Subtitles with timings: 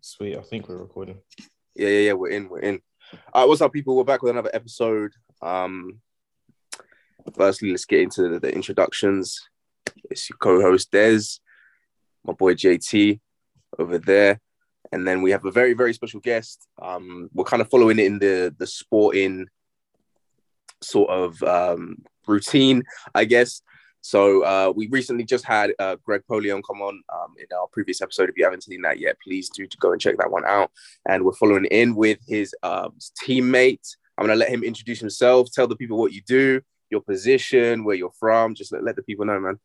[0.00, 0.36] Sweet.
[0.36, 1.18] I think we're recording.
[1.74, 2.12] Yeah, yeah, yeah.
[2.12, 2.48] We're in.
[2.48, 2.80] We're in.
[3.32, 3.96] All right, what's up, people?
[3.96, 5.12] We're back with another episode.
[5.40, 6.00] Um,
[7.34, 9.40] firstly, let's get into the, the introductions.
[10.10, 11.20] It's your co-host Des,
[12.24, 13.20] my boy JT
[13.78, 14.40] over there,
[14.92, 16.66] and then we have a very, very special guest.
[16.80, 19.46] Um, we're kind of following it in the the sporting
[20.82, 22.82] sort of um, routine,
[23.14, 23.62] I guess.
[24.02, 28.02] So uh, we recently just had uh, Greg Polion come on um, in our previous
[28.02, 28.28] episode.
[28.28, 30.72] If you haven't seen that yet, please do to go and check that one out.
[31.08, 32.94] And we're following in with his um,
[33.24, 33.96] teammate.
[34.18, 36.60] I'm gonna let him introduce himself, tell the people what you do,
[36.90, 38.54] your position, where you're from.
[38.54, 39.58] Just let, let the people know, man.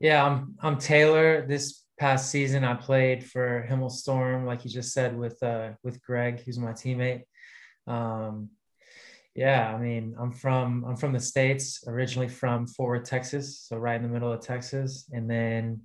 [0.00, 1.46] Yeah, I'm I'm Taylor.
[1.46, 6.02] This past season, I played for Hemel Storm, like you just said, with uh, with
[6.02, 7.22] Greg, who's my teammate.
[7.86, 8.50] Um,
[9.34, 13.76] yeah, I mean, I'm from I'm from the states, originally from Fort Worth, Texas, so
[13.76, 15.82] right in the middle of Texas, and then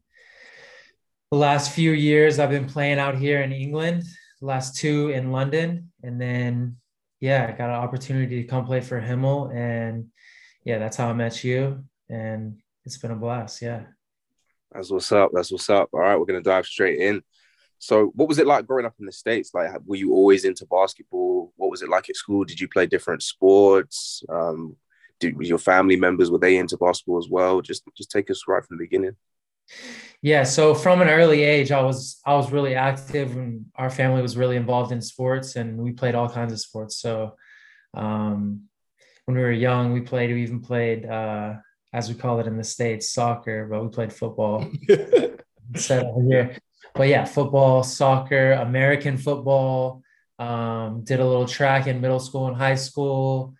[1.31, 4.03] the last few years I've been playing out here in England.
[4.41, 6.77] Last two in London, and then
[7.21, 10.08] yeah, I got an opportunity to come play for Hemel, and
[10.66, 13.61] yeah, that's how I met you, and it's been a blast.
[13.61, 13.83] Yeah,
[14.71, 15.31] that's what's up.
[15.33, 15.89] That's what's up.
[15.94, 17.21] All right, we're gonna dive straight in.
[17.84, 19.52] So, what was it like growing up in the states?
[19.53, 21.52] Like, were you always into basketball?
[21.58, 22.45] What was it like at school?
[22.45, 24.23] Did you play different sports?
[24.30, 24.78] Um,
[25.20, 27.59] did your family members were they into basketball as well?
[27.59, 29.17] Just, just take us right from the beginning.
[30.22, 34.22] Yeah, so from an early age, I was I was really active, and our family
[34.22, 36.95] was really involved in sports, and we played all kinds of sports.
[36.95, 37.36] So,
[37.94, 38.70] um,
[39.26, 40.30] when we were young, we played.
[40.30, 41.56] We even played, uh,
[41.92, 44.72] as we call it in the states, soccer, but we played football.
[45.76, 46.56] Set here
[46.94, 50.02] but yeah, football, soccer, American football.
[50.39, 53.53] Um, did a little track in middle school and high school.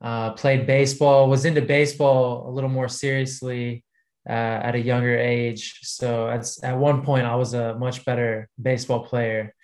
[0.00, 1.28] Uh, played baseball.
[1.28, 3.84] Was into baseball a little more seriously
[4.28, 5.80] uh, at a younger age.
[5.82, 9.54] So at at one point, I was a much better baseball player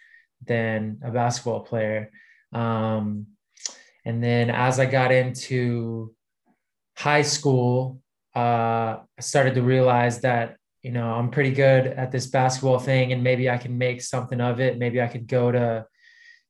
[0.47, 2.11] than a basketball player.
[2.53, 3.27] Um,
[4.05, 6.15] and then as I got into
[6.97, 8.01] high school,
[8.35, 13.13] uh, I started to realize that you know, I'm pretty good at this basketball thing
[13.13, 14.79] and maybe I can make something of it.
[14.79, 15.87] Maybe I could go to,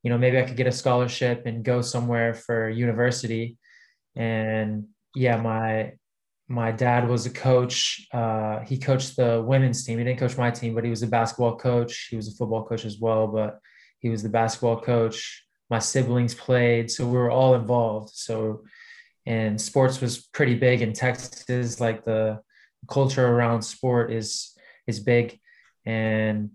[0.03, 3.59] you know, maybe I could get a scholarship and go somewhere for university.
[4.15, 5.95] And yeah, my
[6.49, 8.07] my dad was a coach.
[8.13, 9.99] Uh, he coached the women's team.
[9.99, 12.09] He didn't coach my team, but he was a basketball coach.
[12.11, 13.61] He was a football coach as well, but
[14.01, 15.45] he was the basketball coach.
[15.71, 18.11] My siblings played, so we were all involved.
[18.15, 18.65] So,
[19.27, 21.79] and sports was pretty big in Texas.
[21.79, 22.41] Like the
[22.89, 25.39] culture around sport is is big.
[25.85, 26.51] And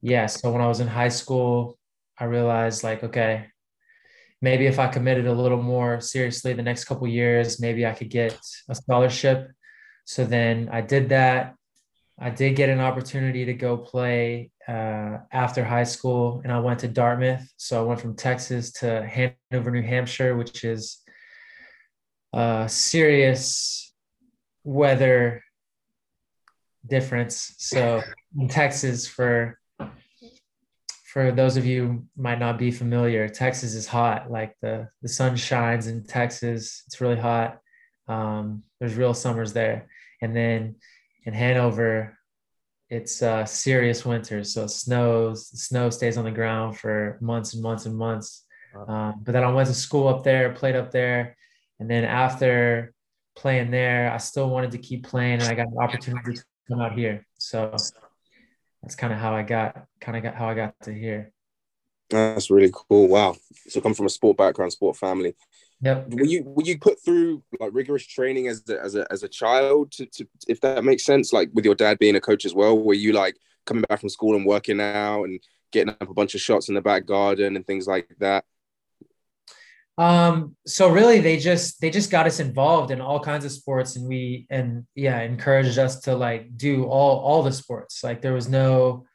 [0.00, 1.78] yeah so when i was in high school
[2.18, 3.46] i realized like okay
[4.40, 8.10] maybe if i committed a little more seriously the next couple years maybe i could
[8.10, 8.38] get
[8.68, 9.50] a scholarship.
[10.04, 11.54] So then i did that.
[12.20, 16.80] I did get an opportunity to go play uh, after high school and i went
[16.80, 17.46] to dartmouth.
[17.56, 20.98] So i went from texas to hanover new hampshire which is
[22.32, 23.87] a serious
[24.68, 25.42] weather
[26.86, 27.54] difference.
[27.56, 28.02] So
[28.38, 29.58] in Texas, for
[31.10, 34.30] for those of you might not be familiar, Texas is hot.
[34.30, 36.82] Like the the sun shines in Texas.
[36.86, 37.60] It's really hot.
[38.08, 39.88] Um, there's real summers there,
[40.20, 40.76] and then
[41.24, 42.18] in Hanover,
[42.90, 44.52] it's uh, serious winters.
[44.52, 45.48] So it snows.
[45.48, 48.44] The snow stays on the ground for months and months and months.
[48.86, 51.36] Um, but then I went to school up there, played up there,
[51.80, 52.92] and then after
[53.38, 54.10] playing there.
[54.12, 57.24] I still wanted to keep playing, and I got an opportunity to come out here.
[57.38, 57.70] So
[58.82, 61.32] that's kind of how I got, kind of got how I got to here.
[62.10, 63.08] That's really cool.
[63.08, 63.36] Wow.
[63.68, 65.34] So come from a sport background, sport family.
[65.80, 66.14] Yep.
[66.14, 69.28] Were you were you put through like rigorous training as a, as a as a
[69.28, 71.32] child to, to if that makes sense?
[71.32, 74.08] Like with your dad being a coach as well, were you like coming back from
[74.08, 75.38] school and working out and
[75.70, 78.44] getting up a bunch of shots in the back garden and things like that?
[79.98, 83.96] Um, so really they just they just got us involved in all kinds of sports
[83.96, 88.04] and we and yeah, encouraged us to like do all all the sports.
[88.04, 89.06] Like there was no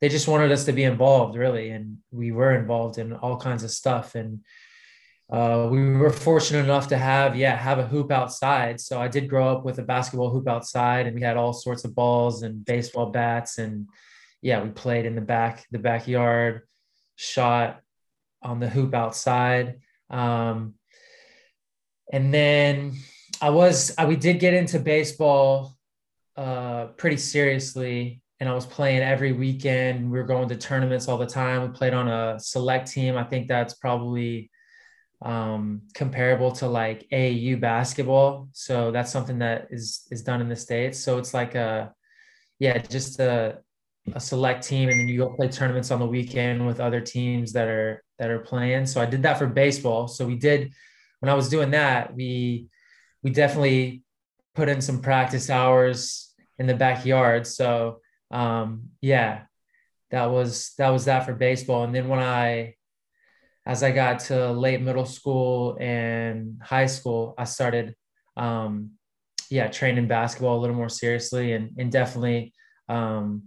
[0.00, 3.64] they just wanted us to be involved really and we were involved in all kinds
[3.64, 4.40] of stuff and
[5.32, 9.28] uh, we were fortunate enough to have yeah have a hoop outside so i did
[9.28, 12.64] grow up with a basketball hoop outside and we had all sorts of balls and
[12.64, 13.88] baseball bats and
[14.42, 16.62] yeah we played in the back the backyard
[17.16, 17.80] shot
[18.42, 19.80] on the hoop outside
[20.10, 20.74] um,
[22.12, 22.94] and then
[23.40, 25.76] I was, I, we did get into baseball
[26.36, 28.22] uh, pretty seriously.
[28.38, 30.10] And I was playing every weekend.
[30.10, 31.62] We were going to tournaments all the time.
[31.62, 33.16] We played on a select team.
[33.16, 34.50] I think that's probably
[35.22, 38.48] um, comparable to like AAU basketball.
[38.52, 40.98] So that's something that is is done in the states.
[40.98, 41.94] So it's like a
[42.58, 43.58] yeah, just a,
[44.12, 47.52] a select team, and then you go play tournaments on the weekend with other teams
[47.52, 48.86] that are that are playing.
[48.86, 50.08] So I did that for baseball.
[50.08, 50.72] So we did
[51.20, 52.68] when I was doing that, we
[53.22, 54.02] we definitely
[54.54, 57.46] put in some practice hours in the backyard.
[57.46, 59.42] So um, yeah,
[60.10, 61.84] that was that was that for baseball.
[61.84, 62.74] And then when I
[63.64, 67.94] as I got to late middle school and high school, I started
[68.36, 68.92] um,
[69.50, 72.52] yeah, training basketball a little more seriously and and definitely
[72.88, 73.42] um,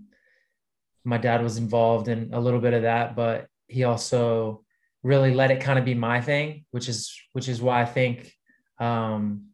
[1.04, 4.64] my dad was involved in a little bit of that, but he also
[5.04, 8.34] really let it kind of be my thing, which is which is why I think
[8.80, 9.46] um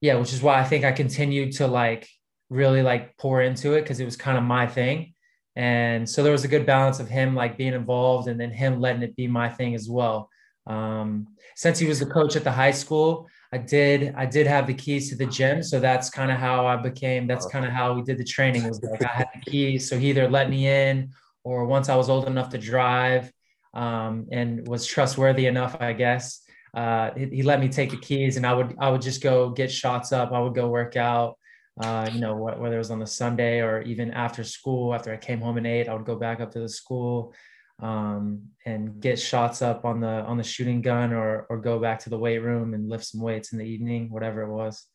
[0.00, 2.08] yeah, which is why I think I continued to like
[2.50, 5.14] really like pour into it because it was kind of my thing.
[5.54, 8.80] And so there was a good balance of him like being involved and then him
[8.80, 10.28] letting it be my thing as well.
[10.66, 14.66] Um, since he was the coach at the high school, I did I did have
[14.66, 17.26] the keys to the gym, so that's kind of how I became.
[17.26, 18.66] That's kind of how we did the training.
[18.66, 21.10] Was like I had the keys, so he either let me in,
[21.44, 23.32] or once I was old enough to drive,
[23.74, 26.42] um, and was trustworthy enough, I guess.
[26.74, 29.50] Uh, he, he, let me take the keys, and I would I would just go
[29.50, 30.32] get shots up.
[30.32, 31.38] I would go work out.
[31.80, 35.16] Uh, you know, whether it was on the Sunday or even after school, after I
[35.16, 37.32] came home and ate, I would go back up to the school
[37.80, 41.98] um, and get shots up on the on the shooting gun, or or go back
[42.00, 44.86] to the weight room and lift some weights in the evening, whatever it was.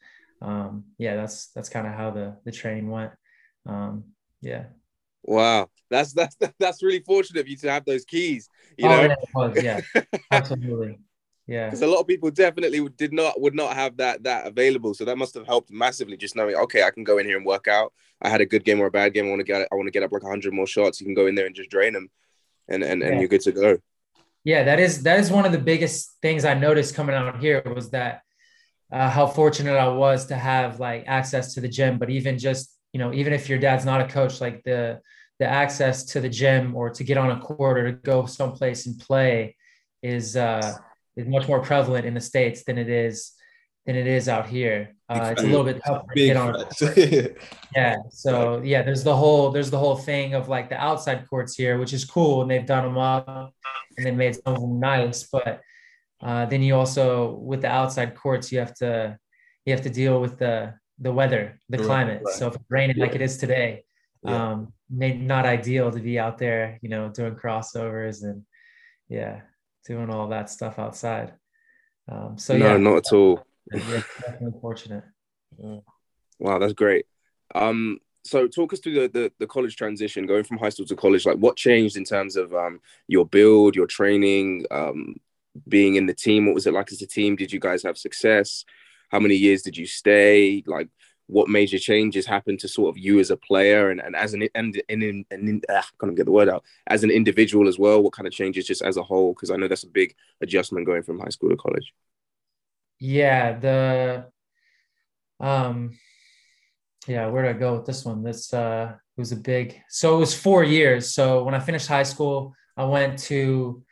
[0.42, 3.12] Um, yeah, that's that's kind of how the the training went.
[3.66, 4.06] Um,
[4.42, 4.66] yeah.
[5.28, 8.50] Wow, that's that's that's really fortunate of you to have those keys.
[8.78, 9.82] You oh, know, was, yeah,
[10.32, 11.00] absolutely,
[11.46, 11.66] yeah.
[11.66, 14.94] Because a lot of people definitely did not would not have that that available.
[14.94, 16.16] So that must have helped massively.
[16.16, 17.94] Just knowing, okay, I can go in here and work out.
[18.22, 19.26] I had a good game or a bad game.
[19.26, 21.02] I want to get I want to get up like hundred more shots.
[21.02, 22.10] You can go in there and just drain them,
[22.70, 23.20] and and and yeah.
[23.20, 23.78] you're good to go.
[24.46, 27.62] Yeah, that is that is one of the biggest things I noticed coming out here
[27.66, 28.22] was that
[28.94, 31.98] uh, how fortunate I was to have like access to the gym.
[31.98, 35.02] But even just you know, even if your dad's not a coach, like the
[35.40, 38.86] the access to the gym or to get on a court or to go someplace
[38.88, 39.56] and play
[40.02, 40.78] is uh,
[41.16, 43.34] is much more prevalent in the states than it is
[43.86, 44.94] than it is out here.
[45.10, 46.66] Uh, it's a little bit tougher to get on.
[47.76, 47.96] yeah.
[48.10, 51.78] So yeah, there's the whole there's the whole thing of like the outside courts here,
[51.78, 53.54] which is cool, and they've done them up
[53.96, 55.24] and they made some of them nice.
[55.24, 55.62] But
[56.22, 59.18] uh, then you also with the outside courts, you have to
[59.66, 62.22] you have to deal with the the weather, the climate.
[62.26, 62.36] Right.
[62.36, 63.86] So if it's raining like it is today,
[64.24, 64.52] yeah.
[64.52, 68.44] um, not ideal to be out there, you know, doing crossovers and
[69.10, 69.42] yeah,
[69.86, 71.34] doing all that stuff outside.
[72.10, 73.44] Um, so no, yeah, not at all.
[73.74, 75.04] Yeah, definitely fortunate.
[76.40, 77.06] Wow, that's great.
[77.54, 80.96] Um, so talk us through the, the, the college transition, going from high school to
[80.96, 81.26] college.
[81.26, 85.16] Like, what changed in terms of um, your build, your training, um,
[85.68, 86.46] being in the team?
[86.46, 87.36] What was it like as a team?
[87.36, 88.66] Did you guys have success?
[89.10, 90.64] How many years did you stay?
[90.66, 90.90] Like,
[91.28, 94.48] what major changes happened to sort of you as a player and, and as an
[94.56, 96.64] and, and, and, and uh, can't get the word out.
[96.88, 99.34] As an individual as well what kind of changes just as a whole?
[99.34, 101.94] Because i know that's a big adjustment going from high school to college.
[103.00, 104.26] Yeah the
[105.40, 105.98] um
[107.08, 108.24] yeah where did i go with this one?
[108.24, 111.14] This uh it was a big so it was four years.
[111.14, 113.84] So when i finished high school i went to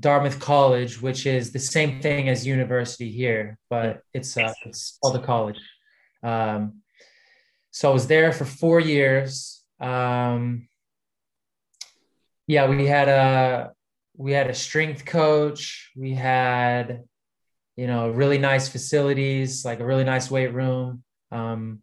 [0.00, 5.16] dartmouth college which is the same thing as university here but it's uh it's called
[5.16, 5.60] a college
[6.22, 6.82] um,
[7.70, 9.62] so I was there for four years.
[9.80, 10.68] Um,
[12.46, 13.72] yeah, we had a
[14.16, 15.90] we had a strength coach.
[15.96, 17.04] We had
[17.76, 21.02] you know really nice facilities, like a really nice weight room.
[21.30, 21.82] Um,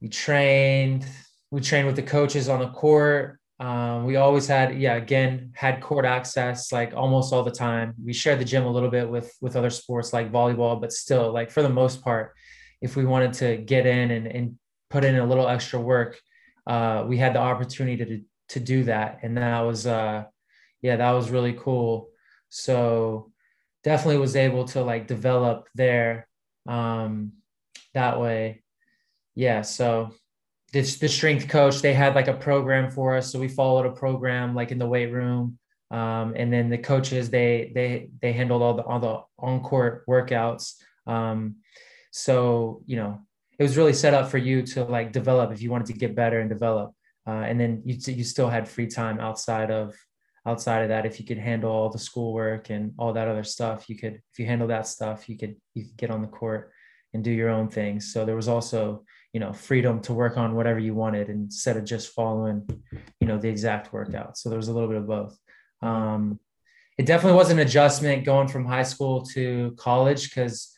[0.00, 1.06] we trained.
[1.50, 3.38] We trained with the coaches on the court.
[3.58, 7.94] Um, we always had, yeah, again, had court access like almost all the time.
[8.04, 11.32] We shared the gym a little bit with with other sports like volleyball, but still,
[11.32, 12.34] like for the most part,
[12.80, 14.58] if we wanted to get in and, and
[14.90, 16.18] put in a little extra work,
[16.66, 18.20] uh, we had the opportunity to,
[18.54, 19.20] to do that.
[19.22, 20.24] And that was, uh,
[20.82, 22.10] yeah, that was really cool.
[22.48, 23.32] So
[23.84, 26.28] definitely was able to like develop there
[26.68, 27.32] um,
[27.94, 28.62] that way.
[29.34, 29.62] Yeah.
[29.62, 30.14] So
[30.72, 33.32] this, the strength coach, they had like a program for us.
[33.32, 35.58] So we followed a program like in the weight room.
[35.90, 40.04] Um, and then the coaches, they, they, they handled all the, all the on court
[40.08, 40.74] workouts.
[41.06, 41.56] Um,
[42.16, 43.20] so, you know,
[43.58, 46.14] it was really set up for you to like develop if you wanted to get
[46.14, 46.94] better and develop.
[47.26, 49.94] Uh, and then you, you still had free time outside of
[50.46, 51.04] outside of that.
[51.04, 54.38] If you could handle all the schoolwork and all that other stuff you could if
[54.38, 56.72] you handle that stuff you could you could get on the court
[57.12, 59.04] and do your own things so there was also
[59.34, 62.66] you know freedom to work on whatever you wanted instead of just following
[63.20, 64.38] you know the exact workout.
[64.38, 65.38] So there was a little bit of both.
[65.82, 66.40] Um,
[66.96, 70.75] it definitely was an adjustment going from high school to college because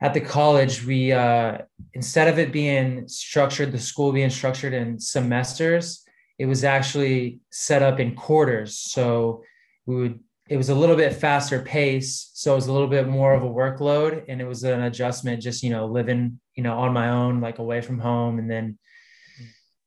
[0.00, 1.58] at the college, we uh,
[1.94, 6.04] instead of it being structured, the school being structured in semesters,
[6.38, 8.78] it was actually set up in quarters.
[8.78, 9.42] So
[9.86, 13.08] we would it was a little bit faster pace so it was a little bit
[13.08, 16.78] more of a workload and it was an adjustment just you know living you know
[16.78, 18.78] on my own like away from home and then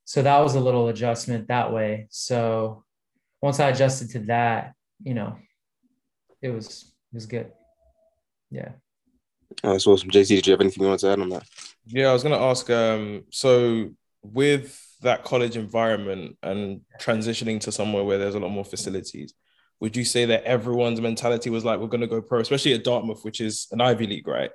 [0.03, 2.07] so that was a little adjustment that way.
[2.09, 2.83] So
[3.41, 4.73] once i adjusted to that
[5.03, 5.37] you know
[6.41, 7.51] it was it was good.
[8.49, 8.71] Yeah
[9.63, 10.09] that's awesome.
[10.09, 11.43] Jc did you have anything you want to add on that?
[11.85, 13.89] Yeah i was going to ask um so
[14.21, 19.33] with that college environment and transitioning to somewhere where there's a lot more facilities
[19.79, 22.83] would you say that everyone's mentality was like we're going to go pro especially at
[22.83, 24.51] dartmouth which is an ivy league right?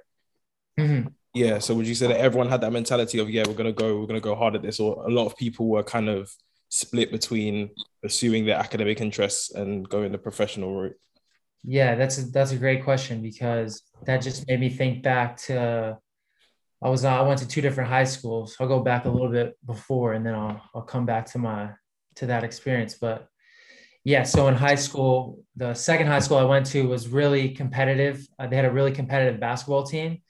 [0.78, 1.08] Mm-hmm.
[1.34, 3.72] yeah so would you say that everyone had that mentality of yeah we're going to
[3.72, 6.08] go we're going to go hard at this or a lot of people were kind
[6.08, 6.32] of
[6.68, 7.70] split between
[8.02, 10.96] pursuing their academic interests and going the professional route
[11.64, 15.96] yeah that's a, that's a great question because that just made me think back to
[16.84, 18.56] I was I went to two different high schools.
[18.60, 21.70] I'll go back a little bit before, and then I'll I'll come back to my
[22.16, 22.94] to that experience.
[23.00, 23.26] But
[24.04, 28.26] yeah, so in high school, the second high school I went to was really competitive.
[28.38, 30.20] Uh, they had a really competitive basketball team,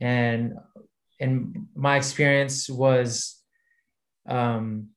[0.00, 0.54] and
[1.20, 3.42] and my experience was,
[4.26, 4.88] um,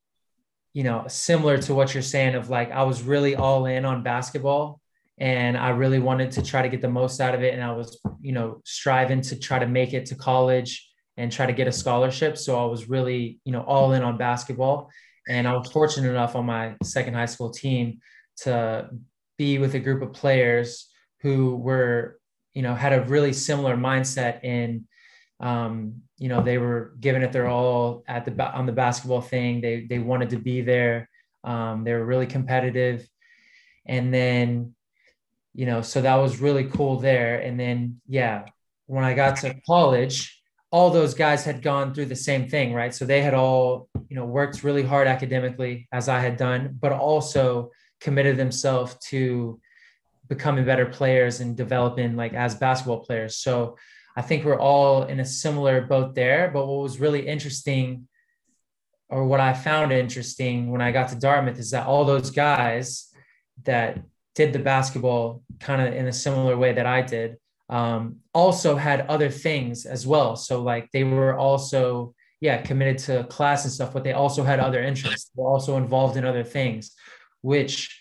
[0.74, 2.36] you know, similar to what you're saying.
[2.36, 4.81] Of like, I was really all in on basketball,
[5.22, 7.72] and I really wanted to try to get the most out of it, and I
[7.74, 11.68] was, you know, striving to try to make it to college and try to get
[11.68, 12.40] a scholarship.
[12.40, 14.90] So I was really, you know, all in on basketball.
[15.30, 18.00] And I was fortunate enough on my second high school team
[18.38, 18.90] to
[19.38, 20.90] be with a group of players
[21.22, 22.18] who were,
[22.56, 24.88] you know, had a really similar mindset in,
[25.40, 29.62] um, you know, they were giving it their all at the on the basketball thing.
[29.62, 31.08] They they wanted to be there.
[31.44, 33.08] Um, they were really competitive,
[33.86, 34.74] and then,
[35.54, 37.40] you know, so that was really cool there.
[37.40, 38.46] And then, yeah,
[38.88, 40.42] when I got to college,
[40.72, 42.94] all those guys had gone through the same thing, right?
[42.94, 46.94] So they had all, you know, worked really hard academically as I had done, but
[46.94, 49.60] also committed themselves to
[50.30, 53.36] becoming better players and developing like as basketball players.
[53.36, 53.78] So
[54.16, 56.50] I think we're all in a similar boat there.
[56.54, 58.08] But what was really interesting,
[59.10, 63.08] or what I found interesting when I got to Dartmouth, is that all those guys
[63.64, 64.00] that
[64.36, 67.38] did the basketball kind of in a similar way that I did
[67.70, 70.36] um, also had other things as well.
[70.36, 74.60] So like they were also yeah committed to class and stuff, but they also had
[74.60, 75.30] other interests.
[75.36, 76.96] They were also involved in other things
[77.42, 78.00] which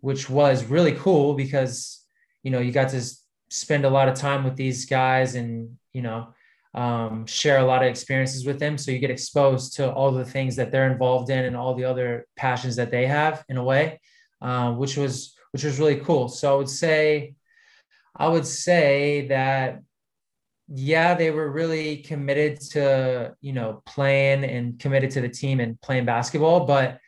[0.00, 2.04] which was really cool because
[2.42, 3.02] you know you got to
[3.50, 6.28] spend a lot of time with these guys and you know
[6.74, 10.24] um, share a lot of experiences with them so you get exposed to all the
[10.24, 13.64] things that they're involved in and all the other passions that they have in a
[13.64, 14.00] way
[14.42, 16.28] uh, which was which was really cool.
[16.28, 17.36] So i would say
[18.16, 19.80] i would say that
[20.66, 25.80] yeah they were really committed to you know playing and committed to the team and
[25.80, 26.98] playing basketball but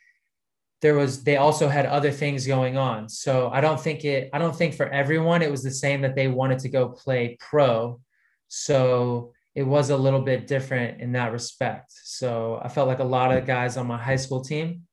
[0.81, 3.09] there was they also had other things going on.
[3.09, 6.15] So i don't think it i don't think for everyone it was the same that
[6.15, 8.00] they wanted to go play pro.
[8.49, 11.91] So it was a little bit different in that respect.
[11.91, 14.87] So i felt like a lot of guys on my high school team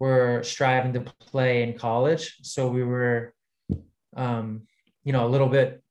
[0.00, 3.32] were striving to play in college so we were
[4.16, 4.62] um,
[5.04, 5.82] you know a little bit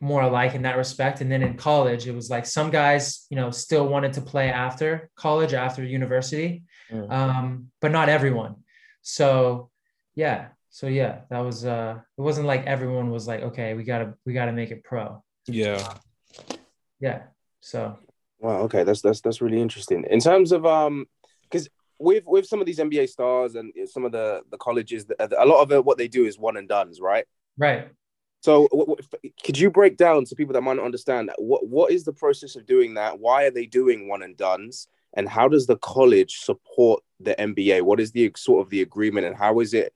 [0.00, 3.36] more alike in that respect and then in college it was like some guys you
[3.36, 7.10] know still wanted to play after college after university mm.
[7.10, 8.56] um, but not everyone.
[9.02, 9.70] So
[10.14, 14.14] yeah, so yeah, that was uh, it wasn't like everyone was like, okay, we gotta
[14.24, 15.22] we gotta make it pro.
[15.46, 15.94] Yeah,
[17.00, 17.22] yeah.
[17.60, 17.98] So
[18.38, 20.04] wow, okay, that's that's that's really interesting.
[20.08, 21.13] In terms of um, because
[21.98, 25.62] with with some of these NBA stars and some of the the colleges, a lot
[25.62, 27.24] of it, what they do is one and dones, right?
[27.56, 27.88] Right.
[28.40, 28.68] So,
[29.42, 32.56] could you break down to people that might not understand what what is the process
[32.56, 33.18] of doing that?
[33.18, 34.88] Why are they doing one and dones?
[35.14, 37.82] and how does the college support the NBA?
[37.82, 39.94] What is the sort of the agreement, and how is it?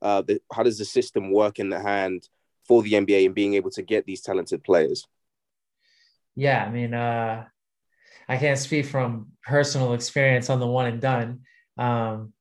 [0.00, 2.28] Uh, the, how does the system work in the hand
[2.66, 5.06] for the NBA and being able to get these talented players?
[6.36, 7.46] Yeah, I mean, uh,
[8.28, 11.40] I can't speak from personal experience on the one and done,
[11.78, 12.32] um,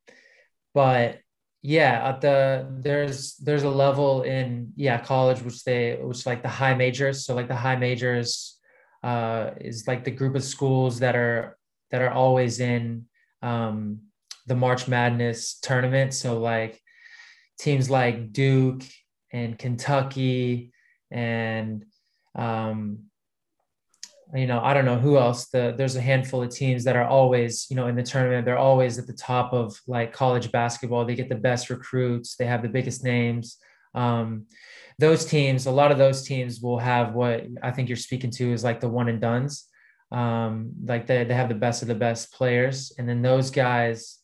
[0.73, 1.19] but
[1.61, 6.47] yeah, at the there's there's a level in yeah college which they which like the
[6.49, 7.25] high majors.
[7.25, 8.57] So like the high majors
[9.03, 11.57] uh, is like the group of schools that are
[11.91, 13.05] that are always in
[13.41, 13.99] um,
[14.45, 16.13] the March Madness tournament.
[16.13, 16.81] So like
[17.59, 18.83] teams like Duke
[19.31, 20.71] and Kentucky
[21.11, 21.85] and
[22.35, 23.09] um,
[24.35, 25.47] you know I don't know who else.
[25.47, 28.45] The there's a handful of teams that are always you know in the tournament.
[28.45, 31.05] They're always at the top of like college basketball.
[31.05, 32.35] They get the best recruits.
[32.35, 33.57] They have the biggest names.
[33.95, 34.45] Um,
[34.99, 38.51] those teams, a lot of those teams will have what I think you're speaking to
[38.51, 39.65] is like the one and dones.
[40.11, 42.91] Um, like they, they have the best of the best players.
[42.97, 44.19] And then those guys,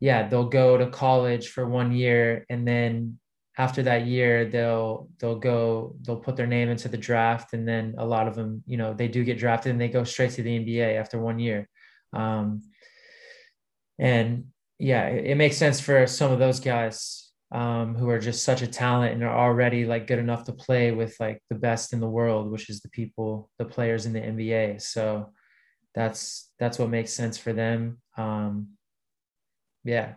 [0.00, 3.18] yeah, they'll go to college for one year and then
[3.58, 7.94] after that year they'll they'll go they'll put their name into the draft and then
[7.98, 10.42] a lot of them you know they do get drafted and they go straight to
[10.42, 11.68] the nba after one year.
[12.12, 12.62] Um,
[13.98, 14.46] and
[14.78, 18.62] yeah it, it, makes sense for some of those guys um, who are just such
[18.62, 22.00] a talent and are already like good enough to play with like the best in
[22.00, 25.30] the world which is the people the players in the nba so
[25.96, 27.98] that's that's what makes sense for them.
[28.16, 28.76] Um,
[29.82, 30.14] yeah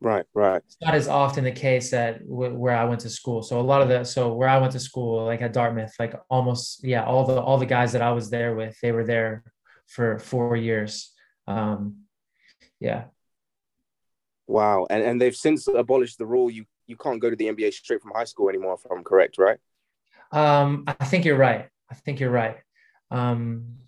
[0.00, 0.62] Right, right.
[0.64, 3.42] It's not as often the case that w- where I went to school.
[3.42, 6.14] So a lot of the so where I went to school, like at Dartmouth, like
[6.28, 9.42] almost yeah, all the all the guys that I was there with, they were there
[9.88, 11.12] for four years.
[11.46, 12.02] Um,
[12.78, 13.04] yeah.
[14.46, 17.72] Wow, and and they've since abolished the rule you you can't go to the NBA
[17.72, 18.74] straight from high school anymore.
[18.74, 19.58] If I'm correct, right?
[20.30, 21.68] Um, I think you're right.
[21.90, 22.58] I think you're right.
[23.10, 23.78] Um,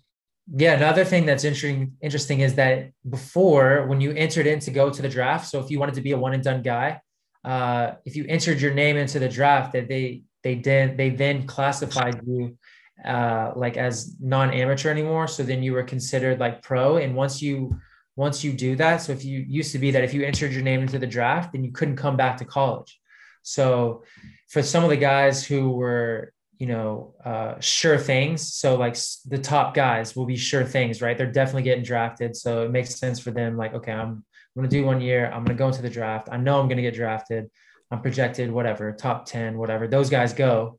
[0.55, 4.89] yeah, another thing that's interesting interesting is that before when you entered in to go
[4.89, 6.99] to the draft, so if you wanted to be a one and done guy,
[7.43, 11.45] uh, if you entered your name into the draft, that they they did they then
[11.45, 12.57] classified you
[13.05, 15.27] uh, like as non-amateur anymore.
[15.27, 16.97] So then you were considered like pro.
[16.97, 17.79] And once you
[18.15, 20.63] once you do that, so if you used to be that if you entered your
[20.63, 22.99] name into the draft, then you couldn't come back to college.
[23.43, 24.03] So
[24.49, 28.53] for some of the guys who were you know, uh, sure things.
[28.53, 31.17] So like the top guys will be sure things, right?
[31.17, 32.35] They're definitely getting drafted.
[32.35, 33.55] So it makes sense for them.
[33.55, 34.23] Like, okay, I'm, I'm
[34.55, 35.27] going to do one year.
[35.27, 36.27] I'm going to go into the draft.
[36.29, 37.49] I know I'm going to get drafted.
[37.91, 39.87] I'm projected, whatever, top 10, whatever.
[39.87, 40.77] Those guys go.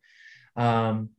[0.54, 1.10] Um,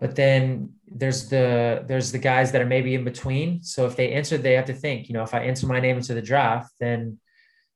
[0.00, 3.64] but then there's the there's the guys that are maybe in between.
[3.64, 5.96] So if they enter, they have to think, you know, if I enter my name
[5.96, 7.18] into the draft, then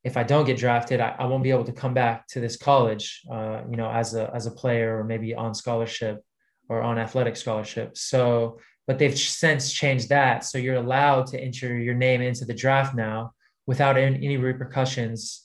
[0.05, 2.57] if I don't get drafted, I, I, won't be able to come back to this
[2.57, 6.25] college, uh, you know, as a as a player or maybe on scholarship
[6.69, 7.97] or on athletic scholarship.
[7.97, 12.55] So, but they've since changed that, so you're allowed to enter your name into the
[12.55, 13.33] draft now
[13.67, 15.45] without any, repercussions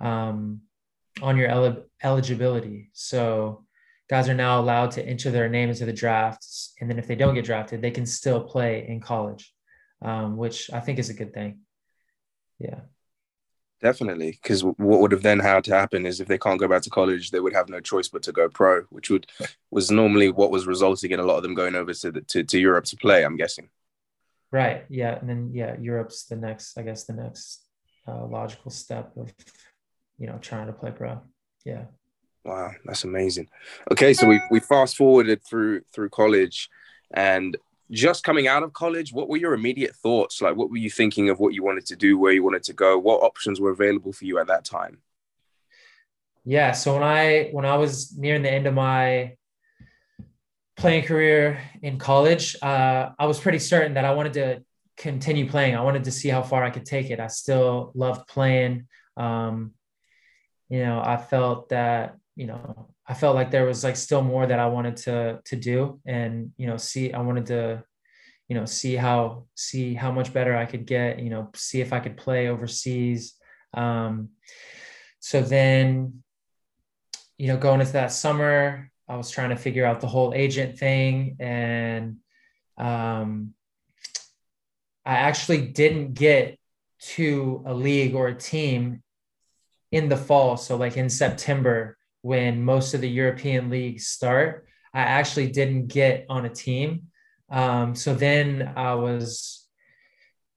[0.00, 0.60] um,
[1.22, 2.90] on your el- eligibility.
[2.92, 3.64] So,
[4.10, 7.16] guys are now allowed to enter their name into the drafts, and then if they
[7.16, 9.54] don't get drafted, they can still play in college,
[10.02, 11.60] um, which I think is a good thing.
[12.58, 12.80] Yeah.
[13.84, 16.80] Definitely, because what would have then had to happen is if they can't go back
[16.84, 19.26] to college, they would have no choice but to go pro, which would
[19.70, 22.42] was normally what was resulting in a lot of them going over to the, to,
[22.44, 23.22] to Europe to play.
[23.22, 23.68] I'm guessing.
[24.50, 24.86] Right.
[24.88, 27.60] Yeah, and then yeah, Europe's the next, I guess, the next
[28.08, 29.34] uh, logical step of
[30.16, 31.20] you know trying to play pro.
[31.66, 31.84] Yeah.
[32.42, 33.50] Wow, that's amazing.
[33.92, 36.70] Okay, so we we fast forwarded through through college,
[37.12, 37.54] and
[37.94, 40.42] just coming out of college, what were your immediate thoughts?
[40.42, 42.72] Like, what were you thinking of what you wanted to do, where you wanted to
[42.72, 42.98] go?
[42.98, 44.98] What options were available for you at that time?
[46.44, 46.72] Yeah.
[46.72, 49.36] So when I when I was nearing the end of my
[50.76, 54.62] playing career in college, uh, I was pretty certain that I wanted to
[54.96, 55.74] continue playing.
[55.74, 57.20] I wanted to see how far I could take it.
[57.20, 58.86] I still loved playing.
[59.16, 59.72] Um,
[60.68, 64.46] you know, I felt that you know I felt like there was like still more
[64.46, 67.84] that I wanted to to do and you know see I wanted to
[68.48, 71.92] you know see how see how much better I could get you know see if
[71.92, 73.34] I could play overseas.
[73.74, 74.30] Um
[75.20, 76.22] so then
[77.36, 80.78] you know going into that summer I was trying to figure out the whole agent
[80.78, 82.16] thing and
[82.78, 83.54] um
[85.06, 86.58] I actually didn't get
[87.14, 89.02] to a league or a team
[89.92, 90.56] in the fall.
[90.56, 94.66] So like in September when most of the European leagues start.
[94.94, 97.08] I actually didn't get on a team.
[97.50, 99.68] Um, so then I was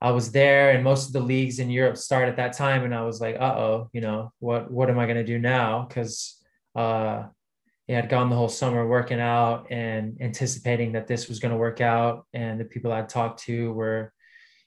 [0.00, 2.94] I was there and most of the leagues in Europe start at that time and
[2.94, 5.86] I was like, uh-oh, you know, what what am I gonna do now?
[5.90, 6.42] Cause
[6.74, 7.24] uh
[7.86, 11.82] yeah, I'd gone the whole summer working out and anticipating that this was gonna work
[11.82, 12.26] out.
[12.32, 14.14] And the people I'd talked to were,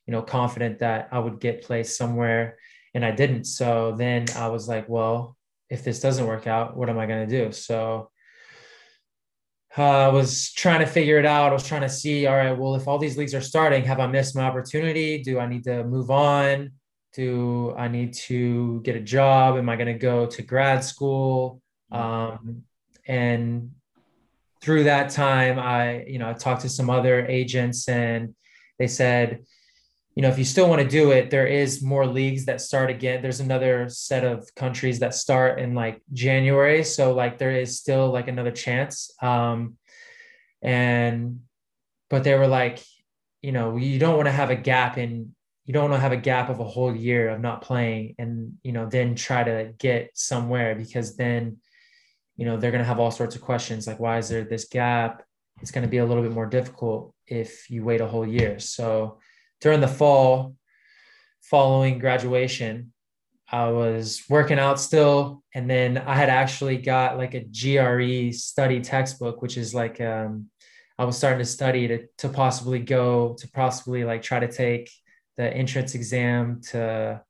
[0.06, 2.58] you know, confident that I would get placed somewhere
[2.94, 3.46] and I didn't.
[3.46, 5.36] So then I was like, well,
[5.72, 7.52] if this doesn't work out, what am I going to do?
[7.54, 8.12] So
[9.78, 11.52] uh, I was trying to figure it out.
[11.52, 14.02] I was trying to see, all right, well, if all these leagues are starting, have
[14.02, 15.24] I missed my opportunity?
[15.24, 16.72] Do I need to move on?
[17.14, 19.58] Do I need to get a job?
[19.58, 21.62] Am I going to go to grad school?
[21.90, 22.64] Um,
[23.08, 23.72] and
[24.62, 28.36] through that time, I, you know, I talked to some other agents and
[28.78, 29.46] they said,
[30.16, 32.90] you know, if you still want to do it, there is more leagues that start
[32.90, 33.22] again.
[33.22, 36.84] There's another set of countries that start in like January.
[36.84, 39.12] So like there is still like another chance.
[39.22, 39.78] Um,
[40.62, 41.42] and,
[42.10, 42.84] but they were like,
[43.42, 45.34] you know, you don't want to have a gap in,
[45.66, 48.58] you don't want to have a gap of a whole year of not playing and,
[48.64, 51.58] you know, then try to get somewhere because then,
[52.42, 54.66] you know they're going to have all sorts of questions like why is there this
[54.66, 55.24] gap
[55.62, 58.58] it's going to be a little bit more difficult if you wait a whole year
[58.58, 59.20] so
[59.62, 60.56] during the fall
[61.42, 62.92] following graduation
[63.50, 68.82] i was working out still and then i had actually got like a gre study
[68.82, 70.48] textbook which is like um,
[70.98, 74.90] i was starting to study to, to possibly go to possibly like try to take
[75.38, 77.22] the entrance exam to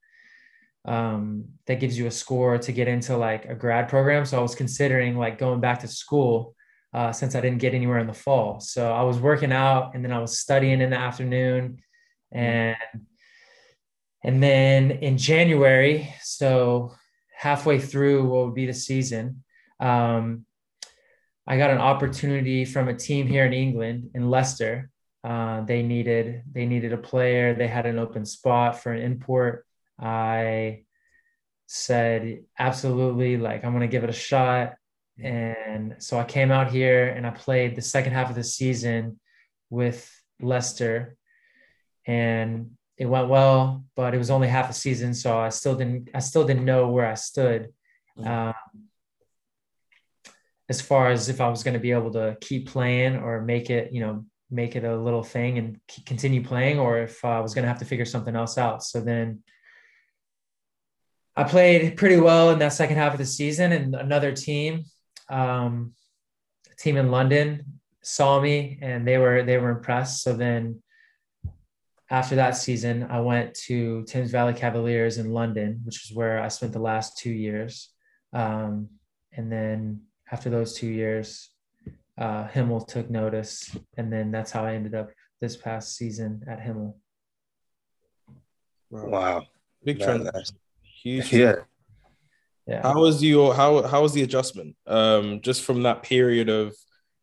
[0.86, 4.26] um, that gives you a score to get into like a grad program.
[4.26, 6.56] So I was considering like going back to school
[6.94, 8.60] uh, since I didn't get anywhere in the fall.
[8.60, 11.78] So I was working out and then I was studying in the afternoon
[12.32, 12.78] and
[14.24, 16.94] and then in January, so
[17.36, 19.44] halfway through what would be the season,
[19.80, 20.46] um,
[21.48, 24.90] I got an opportunity from a team here in England in Leicester.
[25.24, 27.54] Uh, they needed they needed a player.
[27.54, 29.66] They had an open spot for an import
[30.02, 30.84] I
[31.68, 34.74] said, absolutely, like, I'm to give it a shot.
[35.24, 39.20] And so I came out here and I played the second half of the season
[39.70, 40.10] with
[40.42, 41.16] Leicester.
[42.08, 45.14] And it went well, but it was only half a season.
[45.14, 47.70] So I still didn't, I still didn't know where I stood.
[48.18, 48.54] Um,
[50.70, 53.70] as far as if I was going to be able to keep playing or make
[53.70, 57.54] it, you know, make it a little thing and continue playing, or if I was
[57.54, 58.84] going to have to figure something else out.
[58.84, 59.44] So then
[61.36, 64.84] I played pretty well in that second half of the season, and another team,
[65.30, 65.94] um,
[66.78, 70.24] team in London, saw me and they were they were impressed.
[70.24, 70.84] So then,
[72.12, 76.50] after that season, I went to Thames Valley Cavaliers in London, which is where I
[76.50, 77.90] spent the last two years.
[78.34, 78.90] Um,
[79.32, 81.50] and then after those two years,
[82.18, 86.60] uh, Hemel took notice, and then that's how I ended up this past season at
[86.60, 86.96] Hemel.
[88.90, 89.46] Wow, wow.
[89.82, 90.58] big transition.
[90.82, 91.32] Huge.
[91.32, 91.56] Yeah.
[92.68, 92.82] Yeah.
[92.84, 94.76] How was your how how was the adjustment?
[94.86, 96.76] Um, just from that period of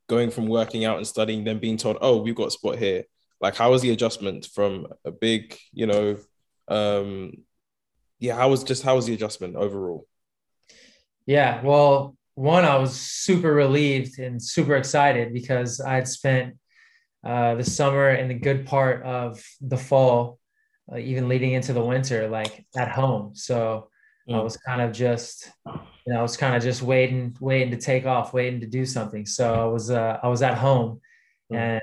[0.08, 3.04] going from working out and studying, then being told, "Oh, we've got a spot here."
[3.40, 6.16] Like, how was the adjustment from a big, you know,
[6.68, 7.32] um,
[8.18, 10.06] yeah, how was just how was the adjustment overall?
[11.26, 16.56] Yeah, well, one, I was super relieved and super excited because I had spent
[17.24, 20.38] uh, the summer and the good part of the fall
[20.90, 23.34] uh, even leading into the winter, like at home.
[23.34, 23.90] So
[24.28, 24.34] mm.
[24.34, 27.76] I was kind of just, you know, I was kind of just waiting, waiting to
[27.76, 29.26] take off, waiting to do something.
[29.26, 31.00] So I was, uh, I was at home
[31.52, 31.56] mm.
[31.56, 31.82] and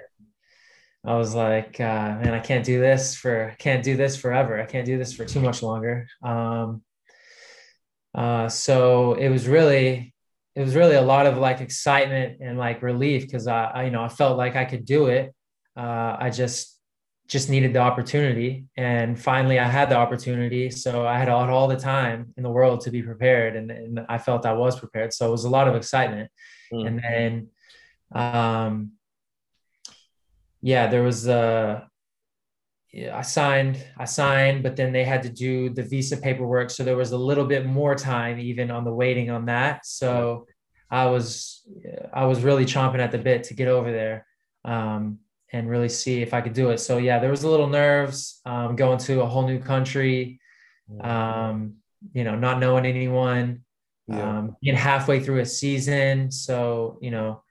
[1.05, 4.59] I was like, uh, man, I can't do this for, can't do this forever.
[4.59, 6.07] I can't do this for too much longer.
[6.23, 6.81] Um,
[8.13, 10.13] uh, so it was really,
[10.55, 13.91] it was really a lot of like excitement and like relief because I, I, you
[13.91, 15.33] know, I felt like I could do it.
[15.77, 16.75] Uh, I just
[17.27, 21.67] just needed the opportunity and finally i had the opportunity so i had all, all
[21.67, 25.11] the time in the world to be prepared and, and i felt i was prepared
[25.13, 26.29] so it was a lot of excitement
[26.71, 26.85] mm.
[26.85, 27.47] and then
[28.13, 28.91] um
[30.71, 31.87] yeah there was a
[32.91, 36.69] yeah, I signed, I signed, but then they had to do the visa paperwork.
[36.69, 39.85] So there was a little bit more time even on the waiting on that.
[39.85, 40.47] So
[40.89, 41.61] I was,
[42.13, 44.25] I was really chomping at the bit to get over there.
[44.63, 45.19] Um,
[45.51, 46.79] and really see if I could do it.
[46.79, 50.39] So yeah, there was a little nerves um, going to a whole new country,
[51.01, 51.75] um,
[52.13, 53.61] you know, not knowing anyone,
[54.07, 54.39] yeah.
[54.39, 56.31] um, being halfway through a season.
[56.31, 57.43] So you know,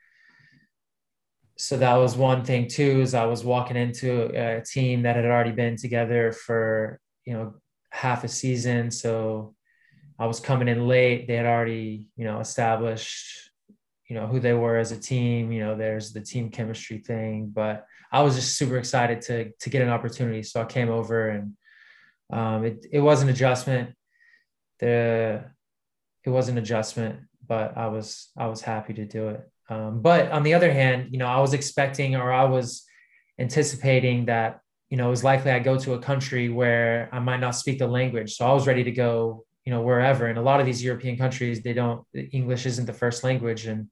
[1.57, 3.01] so that was one thing too.
[3.01, 7.55] Is I was walking into a team that had already been together for you know
[7.91, 9.55] half a season, so
[10.19, 11.27] I was coming in late.
[11.27, 13.51] They had already you know established
[14.09, 15.53] you know who they were as a team.
[15.53, 17.51] You know there's the team chemistry thing.
[17.55, 20.43] But i was just super excited to to get an opportunity.
[20.43, 21.53] So i came over and
[22.33, 23.95] um, it, it was an adjustment.
[24.81, 25.45] The
[26.25, 30.31] it was an adjustment but i was i was happy to do it um, but
[30.31, 32.85] on the other hand you know i was expecting or i was
[33.39, 37.41] anticipating that you know it was likely i go to a country where i might
[37.41, 38.37] not speak the language.
[38.37, 40.27] So i was ready to go you know wherever.
[40.27, 43.67] And a lot of these european countries they don't english isn't the first language.
[43.67, 43.89] And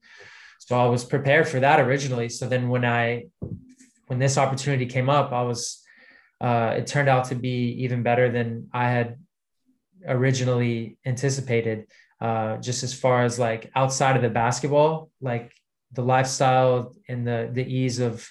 [0.61, 2.29] so i was prepared for that originally.
[2.29, 3.25] So then when i
[4.07, 5.79] when this opportunity came up i was
[6.41, 9.17] uh, it turned out to be even better than i had
[10.07, 11.87] originally anticipated
[12.21, 15.53] uh, just as far as like outside of the basketball like
[15.93, 18.29] the lifestyle and the the ease of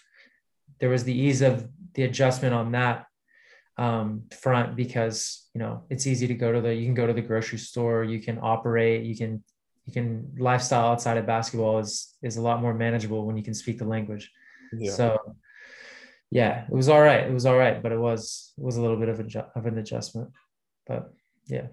[0.79, 3.05] there was the ease of the adjustment on that
[3.77, 7.13] um, front because you know it's easy to go to the you can go to
[7.13, 9.43] the grocery store you can operate you can
[9.85, 13.53] you can lifestyle outside of basketball is is a lot more manageable when you can
[13.53, 14.31] speak the language
[14.77, 14.91] yeah.
[14.91, 15.17] so
[16.29, 18.81] yeah it was all right it was all right but it was it was a
[18.81, 20.29] little bit of a of an adjustment
[20.87, 21.11] but
[21.47, 21.67] yeah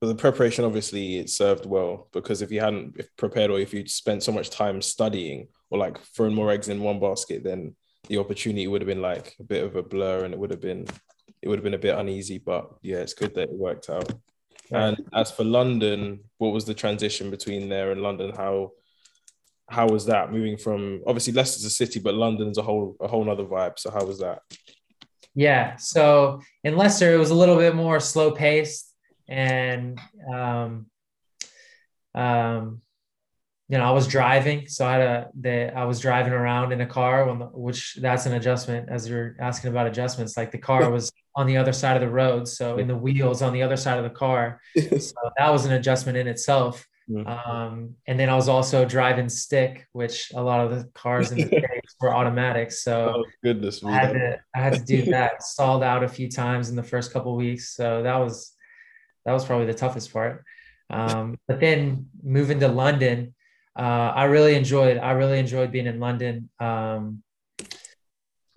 [0.00, 3.90] But the preparation obviously it served well because if you hadn't prepared or if you'd
[3.90, 7.74] spent so much time studying or like throwing more eggs in one basket, then
[8.08, 10.60] the opportunity would have been like a bit of a blur and it would have
[10.60, 10.86] been
[11.42, 12.38] it would have been a bit uneasy.
[12.38, 14.12] But yeah, it's good that it worked out.
[14.70, 18.32] And as for London, what was the transition between there and London?
[18.36, 18.72] How
[19.68, 23.28] how was that moving from obviously Leicester's a city, but London's a whole a whole
[23.28, 23.78] other vibe.
[23.78, 24.42] So how was that?
[25.34, 25.76] Yeah.
[25.76, 28.87] So in Leicester, it was a little bit more slow paced
[29.28, 30.00] and
[30.32, 30.86] um,
[32.14, 32.82] um,
[33.68, 36.80] you know, I was driving, so I had a the I was driving around in
[36.80, 40.38] a car when the, which that's an adjustment as you're asking about adjustments.
[40.38, 43.42] Like the car was on the other side of the road, so in the wheels
[43.42, 44.60] on the other side of the car.
[45.00, 46.86] So that was an adjustment in itself.
[47.10, 47.26] Mm-hmm.
[47.26, 51.38] Um, and then I was also driving stick, which a lot of the cars in
[51.38, 52.72] the States were automatic.
[52.72, 55.42] So oh, goodness I had to I had to do that.
[55.42, 57.74] Stalled out a few times in the first couple weeks.
[57.74, 58.54] So that was
[59.24, 60.44] that was probably the toughest part.
[60.90, 63.34] Um, but then moving to London,
[63.78, 66.50] uh, I really enjoyed I really enjoyed being in London.
[66.58, 67.22] Um,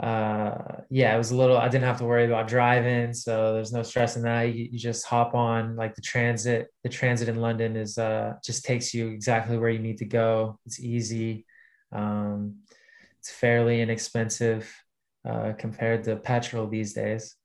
[0.02, 3.14] uh, yeah, it was a little, I didn't have to worry about driving.
[3.14, 4.54] So there's no stress in that.
[4.54, 6.70] You, you, just hop on like the transit.
[6.84, 10.60] The transit in London is uh, just takes you exactly where you need to go.
[10.66, 11.46] It's easy.
[11.92, 12.62] Um,
[13.20, 14.74] it's fairly inexpensive
[15.28, 17.36] uh, compared to petrol these days.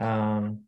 [0.00, 0.65] Um,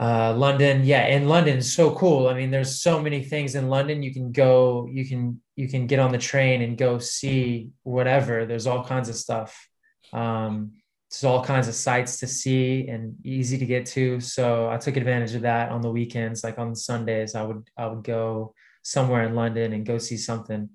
[0.00, 2.28] uh, London, yeah, and London so cool.
[2.28, 4.02] I mean, there's so many things in London.
[4.02, 8.46] You can go, you can you can get on the train and go see whatever.
[8.46, 9.68] There's all kinds of stuff.
[10.12, 10.72] Um,
[11.10, 14.20] there's all kinds of sites to see and easy to get to.
[14.20, 16.44] So I took advantage of that on the weekends.
[16.44, 20.68] Like on Sundays, I would I would go somewhere in London and go see something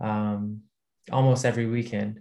[0.00, 0.60] um,
[1.10, 2.20] almost every weekend.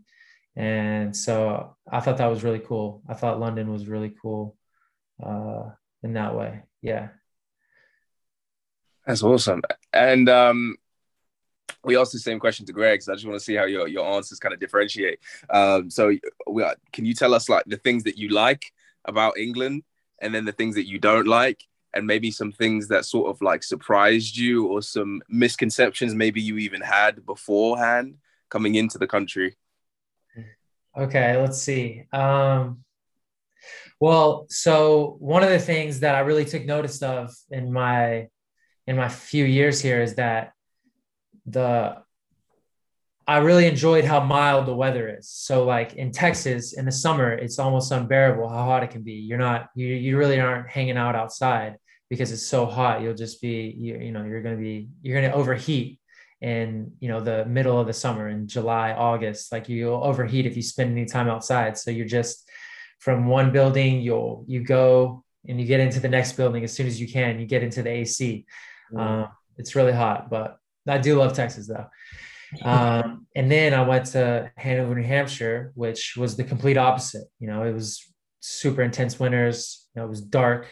[0.56, 3.04] And so I thought that was really cool.
[3.10, 4.56] I thought London was really cool
[5.22, 5.72] uh,
[6.06, 6.62] in that way.
[6.82, 7.10] Yeah.
[9.06, 9.62] That's awesome.
[9.92, 10.78] And um,
[11.84, 13.88] we asked the same question to Greg, so I just want to see how your,
[13.88, 15.20] your answers kind of differentiate.
[15.50, 16.16] Um, so,
[16.48, 18.72] we are, can you tell us like the things that you like
[19.04, 19.84] about England,
[20.22, 21.62] and then the things that you don't like,
[21.94, 26.58] and maybe some things that sort of like surprised you, or some misconceptions maybe you
[26.58, 28.18] even had beforehand
[28.50, 29.56] coming into the country?
[30.98, 32.06] Okay, let's see.
[32.14, 32.85] Um,
[34.00, 38.28] well, so one of the things that I really took notice of in my
[38.88, 40.52] in my few years here is that
[41.46, 41.98] the
[43.28, 45.30] I really enjoyed how mild the weather is.
[45.30, 49.14] So like in Texas in the summer, it's almost unbearable how hot it can be.
[49.14, 51.78] You're not you you really aren't hanging out outside
[52.10, 53.02] because it's so hot.
[53.02, 56.00] You'll just be you, you know you're going to be you're going to overheat
[56.42, 59.52] in you know the middle of the summer in July, August.
[59.52, 61.78] Like you'll overheat if you spend any time outside.
[61.78, 62.48] So you're just
[63.00, 66.88] from one building you'll you go and you get into the next building as soon
[66.88, 67.40] as you can.
[67.40, 68.46] You get into the AC.
[68.94, 69.00] Mm.
[69.00, 69.28] Um,
[69.58, 71.88] it's really hot, but I do love Texas though.
[72.64, 77.26] Um, and then I went to Hanover, New Hampshire, which was the complete opposite.
[77.40, 78.02] You know, it was
[78.40, 79.88] super intense winters.
[79.94, 80.72] You know, it was dark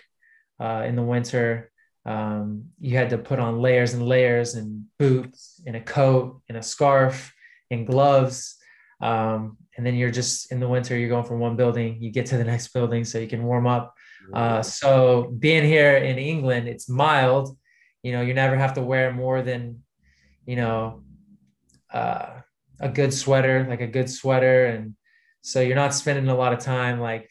[0.61, 1.71] uh, in the winter.
[2.05, 6.57] Um, you had to put on layers and layers and boots and a coat and
[6.57, 7.33] a scarf
[7.71, 8.55] and gloves.
[9.01, 12.25] Um, and then you're just in the winter, you're going from one building, you get
[12.27, 13.95] to the next building so you can warm up.
[14.33, 17.57] Uh, so being here in England, it's mild.
[18.03, 19.83] You know, you never have to wear more than
[20.45, 21.03] you know,
[21.91, 22.41] uh,
[22.79, 24.65] a good sweater, like a good sweater.
[24.65, 24.95] And
[25.41, 27.29] so you're not spending a lot of time like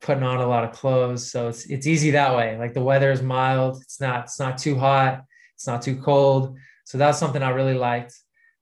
[0.00, 1.30] putting on a lot of clothes.
[1.30, 2.56] So it's, it's easy that way.
[2.58, 3.80] Like the weather is mild.
[3.82, 5.22] It's not, it's not too hot.
[5.54, 6.56] It's not too cold.
[6.84, 8.14] So that's something I really liked.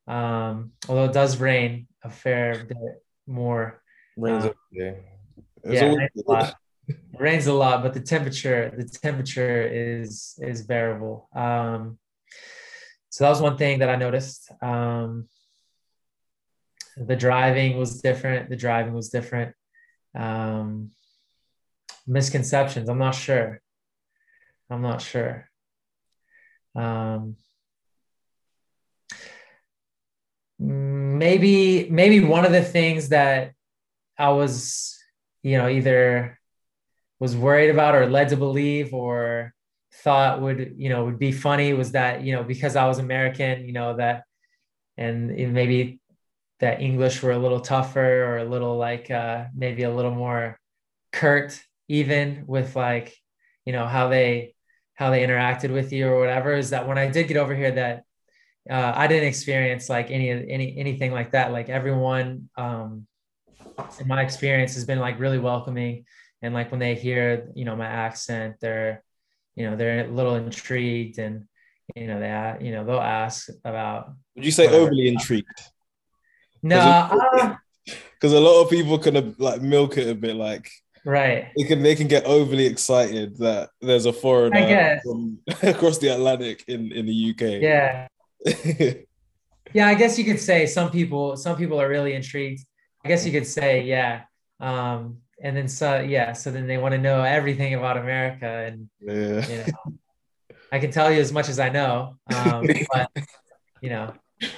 [0.07, 2.77] Um, although it does rain a fair bit
[3.33, 3.83] more.
[4.17, 4.93] Rains um, yeah.
[5.65, 6.57] yeah, always- rains a lot.
[7.19, 11.29] Rains a lot, but the temperature, the temperature is, is bearable.
[11.35, 11.99] Um,
[13.09, 14.51] so that was one thing that I noticed.
[14.61, 15.29] Um,
[16.97, 18.51] the driving was different.
[18.51, 19.55] The driving was different.
[20.15, 20.91] Um,
[22.07, 22.89] misconceptions.
[22.89, 23.61] I'm not sure.
[24.69, 25.49] I'm not sure.
[26.75, 27.37] Um,
[31.23, 33.53] maybe maybe one of the things that
[34.19, 34.99] I was,
[35.43, 36.39] you know, either
[37.21, 39.55] was worried about or led to believe or
[40.03, 43.65] thought would you know would be funny was that you know because I was American,
[43.67, 44.25] you know that,
[44.97, 46.01] and maybe
[46.59, 50.59] that English were a little tougher or a little like uh, maybe a little more
[51.13, 53.15] curt even with like
[53.65, 54.55] you know how they
[54.95, 57.73] how they interacted with you or whatever is that when I did get over here
[57.73, 58.03] that
[58.71, 63.07] uh, I didn't experience like any any anything like that like everyone um,
[64.01, 66.05] in my experience has been like really welcoming
[66.43, 69.03] and like when they hear you know my accent they're
[69.57, 71.47] you know they're a little intrigued and
[71.97, 74.13] you know they you know they'll ask about.
[74.37, 74.85] Would you say whatever.
[74.85, 75.47] overly intrigued?
[76.63, 80.71] No, uh, Because a lot of people kind of like milk it a bit, like
[81.05, 81.49] right.
[81.57, 86.65] they can they can get overly excited that there's a foreigner from across the Atlantic
[86.69, 87.63] in in the UK.
[87.63, 88.07] Yeah,
[89.73, 89.87] yeah.
[89.87, 92.65] I guess you could say some people some people are really intrigued.
[93.05, 94.23] I guess you could say yeah.
[94.61, 98.89] Um, and then so yeah, so then they want to know everything about America and
[99.01, 99.49] yeah.
[99.49, 99.99] you know,
[100.71, 103.11] I can tell you as much as I know, um, but
[103.81, 104.15] you know,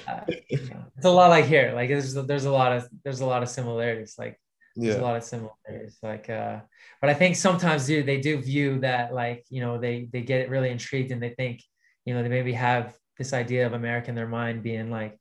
[0.07, 1.73] uh, you know, it's a lot like here.
[1.75, 4.15] Like there's there's a lot of there's a lot of similarities.
[4.17, 4.39] Like
[4.75, 5.97] there's a lot of similarities.
[6.01, 6.59] Like, uh,
[7.01, 10.49] but I think sometimes do they do view that like you know they they get
[10.49, 11.61] really intrigued and they think
[12.05, 15.19] you know they maybe have this idea of America in their mind being like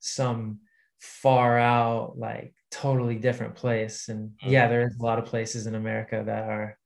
[0.00, 0.60] some
[0.98, 4.08] far out like totally different place.
[4.08, 6.78] And yeah there is a lot of places in america that are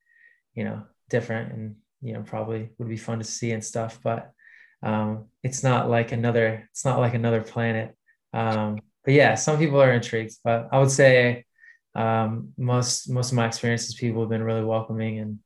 [0.54, 4.00] you know different and you know probably would be fun to see and stuff.
[4.02, 4.30] But
[4.82, 7.96] um it's not like another it's not like another planet.
[8.32, 10.34] Um but yeah some people are intrigued.
[10.44, 11.44] But i would say
[11.94, 15.38] um most most of my experiences people have been really welcoming and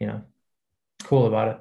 [0.00, 0.22] you know
[1.04, 1.60] cool about it.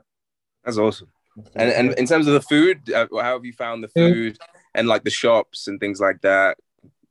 [0.63, 1.09] That's awesome.
[1.55, 4.37] And and in terms of the food, uh, how have you found the food
[4.73, 6.57] and like the shops and things like that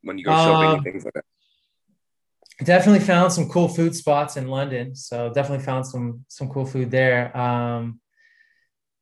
[0.01, 1.25] when you go shopping Um, and things like that?
[2.63, 4.95] definitely found some cool food spots in London.
[4.95, 7.35] So definitely found some some cool food there.
[7.37, 7.99] Um,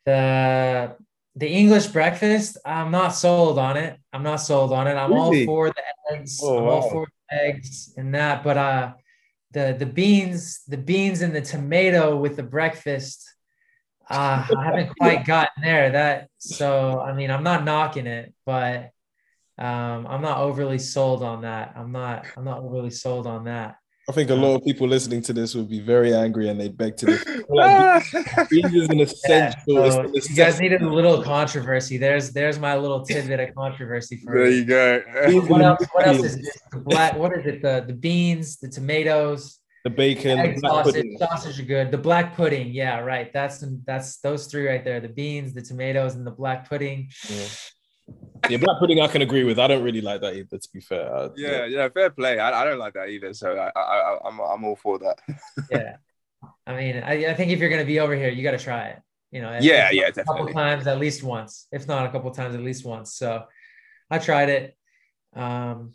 [0.06, 0.96] the
[1.36, 3.98] the English breakfast, I'm not sold on it.
[4.12, 4.96] I'm not sold on it.
[4.96, 5.42] I'm Really?
[5.42, 6.40] all for the eggs.
[6.44, 8.94] Oh, I'm all for the eggs and that, but uh,
[9.52, 13.33] the the beans, the beans and the tomato with the breakfast.
[14.10, 15.92] Uh, I haven't quite gotten there.
[15.92, 18.92] That so I mean I'm not knocking it, but
[19.58, 21.74] um, I'm not overly sold on that.
[21.76, 23.78] I'm not I'm not overly sold on that.
[24.10, 26.78] I think a lot of people listening to this would be very angry and they'd
[26.78, 27.30] beg to differ.
[27.50, 28.04] Like,
[28.50, 29.84] beans is an essential.
[29.86, 31.98] it's so an you guys needed a little controversy.
[31.98, 34.58] There's there's my little tidbit of controversy for there you.
[34.58, 35.02] you go.
[35.48, 35.86] What else?
[35.92, 36.62] What else is beans, this?
[36.72, 37.18] The black?
[37.18, 37.62] What is it?
[37.62, 40.94] The the beans, the tomatoes, the bacon, egg the sausage.
[40.96, 41.18] pudding.
[41.18, 41.92] Sausage are good.
[41.92, 43.32] The black pudding, yeah, right.
[43.34, 45.00] That's that's those three right there.
[45.00, 47.10] The beans, the tomatoes, and the black pudding.
[47.30, 47.46] Yeah.
[48.50, 49.58] Yeah, black pudding I can agree with.
[49.58, 51.14] I don't really like that either, to be fair.
[51.16, 52.40] I- yeah, yeah, fair play.
[52.40, 55.20] I, I don't like that either, so I, I, I I'm I'm all for that.
[55.72, 55.96] Yeah,
[56.68, 58.88] I mean, I, I think if you're gonna be over here, you got to try
[58.88, 59.00] it.
[59.32, 62.30] You know, Yeah, yeah, not a couple times at least once, if not a couple
[62.32, 63.14] times at least once.
[63.16, 63.46] So,
[64.12, 64.78] I tried it.
[65.36, 65.94] Um,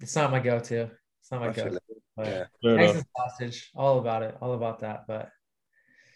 [0.00, 0.90] it's not my go-to.
[1.20, 1.80] It's not my I go-to.
[2.18, 2.24] It.
[2.24, 2.44] But Yeah.
[2.62, 2.96] Fair eggs enough.
[2.96, 5.06] and sausage, all about it, all about that.
[5.06, 5.30] But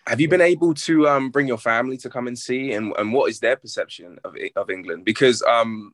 [0.07, 3.13] Have you been able to um, bring your family to come and see, and, and
[3.13, 5.05] what is their perception of of England?
[5.05, 5.93] Because um,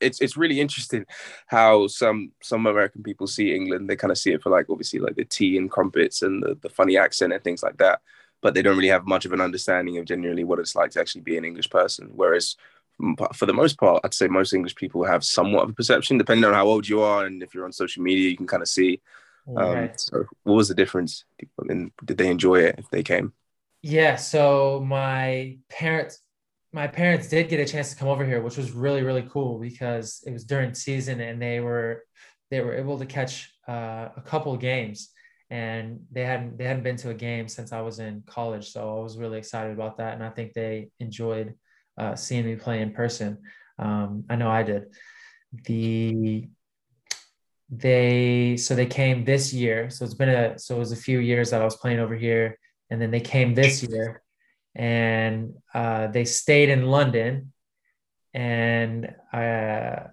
[0.00, 1.04] it's it's really interesting
[1.46, 3.88] how some some American people see England.
[3.88, 6.56] They kind of see it for like obviously like the tea and crumpets and the,
[6.60, 8.00] the funny accent and things like that,
[8.40, 11.00] but they don't really have much of an understanding of genuinely what it's like to
[11.00, 12.10] actually be an English person.
[12.14, 12.56] Whereas
[13.34, 16.44] for the most part, I'd say most English people have somewhat of a perception, depending
[16.44, 18.68] on how old you are and if you're on social media, you can kind of
[18.68, 19.00] see.
[19.56, 19.90] Um.
[19.96, 21.24] So, what was the difference?
[21.42, 23.32] I mean, did they enjoy it if they came?
[23.82, 26.20] yeah, so my parents,
[26.72, 29.58] my parents did get a chance to come over here, which was really really cool
[29.58, 32.04] because it was during season and they were
[32.50, 35.10] they were able to catch uh, a couple games
[35.50, 38.98] and they hadn't they hadn't been to a game since I was in college, so
[38.98, 41.54] I was really excited about that, and I think they enjoyed
[41.96, 43.38] uh, seeing me play in person.
[43.78, 44.86] Um, I know I did.
[45.64, 46.48] The
[47.70, 51.18] they so they came this year, so it's been a so it was a few
[51.18, 52.58] years that I was playing over here,
[52.90, 54.22] and then they came this year,
[54.74, 57.52] and uh, they stayed in London,
[58.34, 60.08] and uh,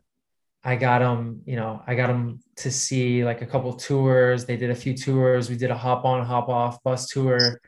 [0.65, 4.45] I got them, you know, I got them to see like a couple tours.
[4.45, 5.47] They did a few tours.
[5.47, 7.61] We did a hop on, hop off bus tour.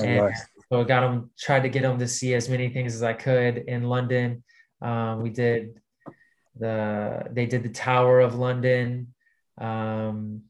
[0.00, 0.32] And
[0.68, 3.12] so I got them, tried to get them to see as many things as I
[3.12, 4.44] could in London.
[4.80, 5.80] Um, we did
[6.56, 9.13] the, they did the Tower of London.
[9.58, 10.42] Um,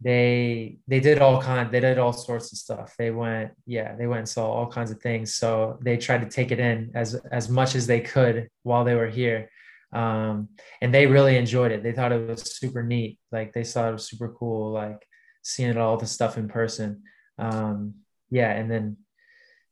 [0.00, 2.94] they, they did all kind, they did all sorts of stuff.
[2.98, 5.34] They went, yeah, they went and saw all kinds of things.
[5.34, 8.94] So they tried to take it in as, as much as they could while they
[8.94, 9.50] were here.
[9.92, 10.50] Um,
[10.82, 11.82] and they really enjoyed it.
[11.82, 13.18] They thought it was super neat.
[13.32, 15.06] Like they thought it was super cool, like
[15.42, 17.04] seeing all the stuff in person.
[17.38, 17.94] Um,
[18.30, 18.98] yeah, and then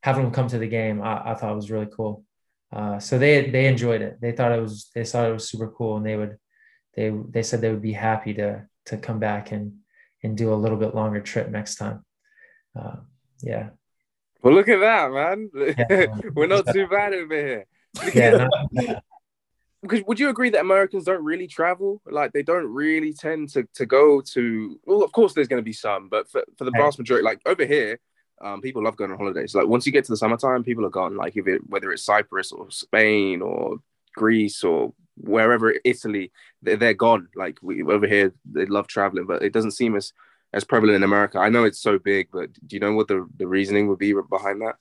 [0.02, 2.24] having them come to the game, I, I thought was really cool.
[2.72, 4.20] Uh, so they they enjoyed it.
[4.20, 6.38] They thought it was they thought it was super cool, and they would
[6.96, 9.78] they they said they would be happy to to come back and
[10.22, 12.04] and do a little bit longer trip next time.
[12.78, 12.96] Uh,
[13.42, 13.70] yeah,
[14.42, 15.50] Well, look at that, man.
[15.54, 16.06] Yeah.
[16.34, 17.66] We're not too bad over here.
[18.14, 19.00] yeah, no,
[19.82, 22.00] because would you agree that Americans don't really travel?
[22.06, 24.80] Like they don't really tend to to go to.
[24.86, 27.40] Well, of course, there's going to be some, but for, for the vast majority, like
[27.46, 27.98] over here,
[28.40, 29.54] Um, people love going on holidays.
[29.54, 31.16] Like once you get to the summertime, people are gone.
[31.16, 33.78] Like if it whether it's Cyprus or Spain or
[34.14, 37.28] Greece or wherever Italy, they're, gone.
[37.34, 40.12] Like we over here, they love traveling, but it doesn't seem as
[40.52, 41.38] as prevalent in America.
[41.38, 44.14] I know it's so big, but do you know what the the reasoning would be
[44.30, 44.76] behind that?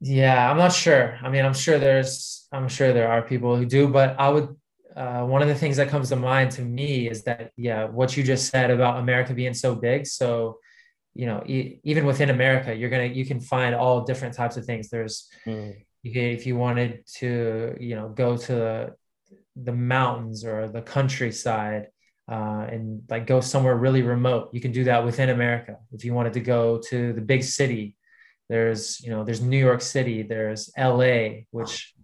[0.00, 1.18] Yeah, I'm not sure.
[1.22, 4.56] I mean, I'm sure there's, I'm sure there are people who do, but I would.
[4.96, 8.16] Uh, one of the things that comes to mind to me is that, yeah, what
[8.16, 10.04] you just said about America being so big.
[10.04, 10.58] So,
[11.14, 14.64] you know, e- even within America, you're gonna, you can find all different types of
[14.64, 14.90] things.
[14.90, 15.76] There's, mm.
[16.02, 18.94] You can, if you wanted to, you know, go to the,
[19.56, 21.88] the mountains or the countryside,
[22.30, 25.76] uh, and like go somewhere really remote, you can do that within America.
[25.92, 27.96] If you wanted to go to the big city,
[28.48, 31.94] there's you know there's New York City, there's L.A., which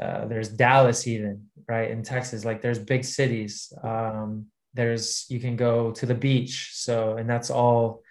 [0.00, 2.44] uh, there's Dallas even right in Texas.
[2.44, 3.72] Like there's big cities.
[3.82, 6.70] Um, there's you can go to the beach.
[6.74, 8.02] So and that's all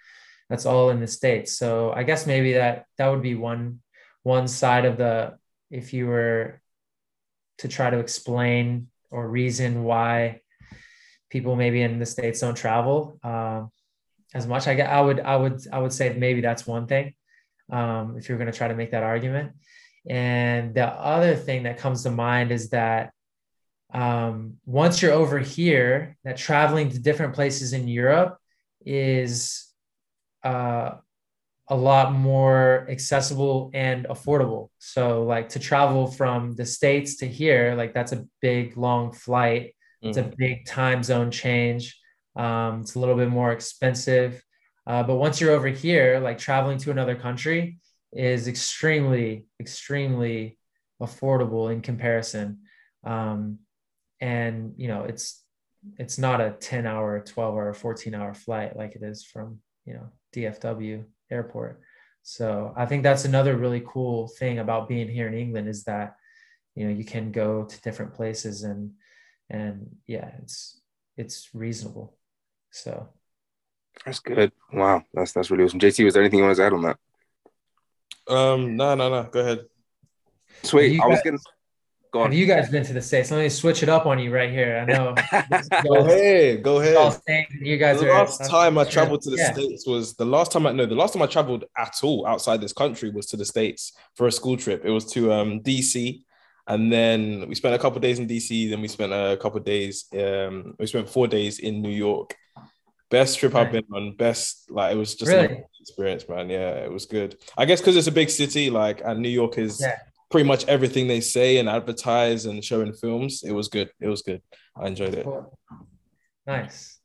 [0.48, 1.56] that's all in the states.
[1.56, 3.80] So I guess maybe that that would be one
[4.28, 5.38] one side of the
[5.70, 6.60] if you were
[7.58, 10.40] to try to explain or reason why
[11.30, 13.62] people maybe in the states don't travel uh,
[14.34, 14.68] as much.
[14.68, 17.14] I I would I would I would say maybe that's one thing
[17.70, 19.52] um, if you're going to try to make that argument.
[20.06, 23.12] And the other thing that comes to mind is that
[23.92, 28.38] um, once you're over here, that traveling to different places in Europe
[28.84, 29.66] is
[30.44, 30.90] uh,
[31.70, 34.70] a lot more accessible and affordable.
[34.78, 39.74] So, like to travel from the States to here, like that's a big, long flight.
[40.02, 40.08] Mm.
[40.08, 40.36] It's a mm.
[40.36, 41.98] big time zone change.
[42.36, 44.42] Um, it's a little bit more expensive.
[44.86, 47.78] Uh, but once you're over here, like traveling to another country
[48.12, 50.56] is extremely, extremely
[51.02, 52.60] affordable in comparison.
[53.04, 53.58] Um,
[54.20, 55.44] and you know, it's
[55.98, 59.94] it's not a 10 hour, 12 hour, 14 hour flight like it is from you
[59.94, 61.80] know DFW airport.
[62.22, 66.16] So I think that's another really cool thing about being here in England is that
[66.74, 68.92] you know you can go to different places and
[69.50, 70.80] and yeah, it's
[71.16, 72.16] it's reasonable.
[72.70, 73.08] So
[74.04, 74.52] that's good.
[74.72, 75.80] Wow, that's that's really awesome.
[75.80, 76.98] JT, was there anything you want to add on that?
[78.28, 79.22] Um, no, no, no.
[79.24, 79.60] Go ahead.
[80.62, 81.00] Sweet.
[81.00, 81.38] I was gonna.
[82.10, 82.26] Go on.
[82.30, 83.30] Have you guys been to the states?
[83.30, 84.78] Let me switch it up on you right here.
[84.78, 85.14] I know.
[85.84, 86.62] go ahead.
[86.62, 87.20] Go ahead.
[87.60, 89.52] You guys the are, last time I traveled to the yeah.
[89.52, 92.60] states was the last time I know the last time I traveled at all outside
[92.60, 94.84] this country was to the states for a school trip.
[94.84, 96.22] It was to um, DC,
[96.66, 98.70] and then we spent a couple days in DC.
[98.70, 100.06] Then we spent a couple days.
[100.12, 102.34] Um, we spent four days in New York
[103.10, 104.16] Best trip I've been on.
[104.16, 105.46] Best like it was just really?
[105.46, 106.50] an experience, man.
[106.50, 107.38] Yeah, it was good.
[107.56, 109.96] I guess because it's a big city, like and New York is yeah.
[110.30, 113.42] Pretty much everything they say and advertise and show in films.
[113.42, 113.90] It was good.
[114.00, 114.42] It was good.
[114.76, 115.26] I enjoyed it.
[116.46, 116.98] Nice.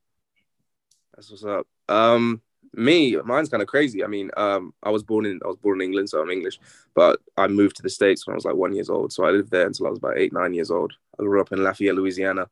[1.15, 1.67] That's what's up.
[1.87, 2.41] Um,
[2.73, 4.03] me, mine's kind of crazy.
[4.03, 6.59] I mean, um, I was born in I was born in England, so I'm English,
[6.95, 9.13] but I moved to the States when I was like one years old.
[9.13, 10.93] So I lived there until I was about eight, nine years old.
[11.19, 12.49] I grew up in Lafayette, Louisiana.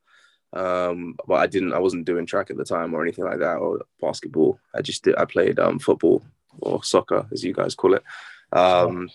[0.53, 3.55] Um, but I didn't, I wasn't doing track at the time or anything like that
[3.55, 4.59] or basketball.
[4.75, 6.23] I just did, I played um, football
[6.59, 8.03] or soccer, as you guys call it.
[8.51, 9.09] Um,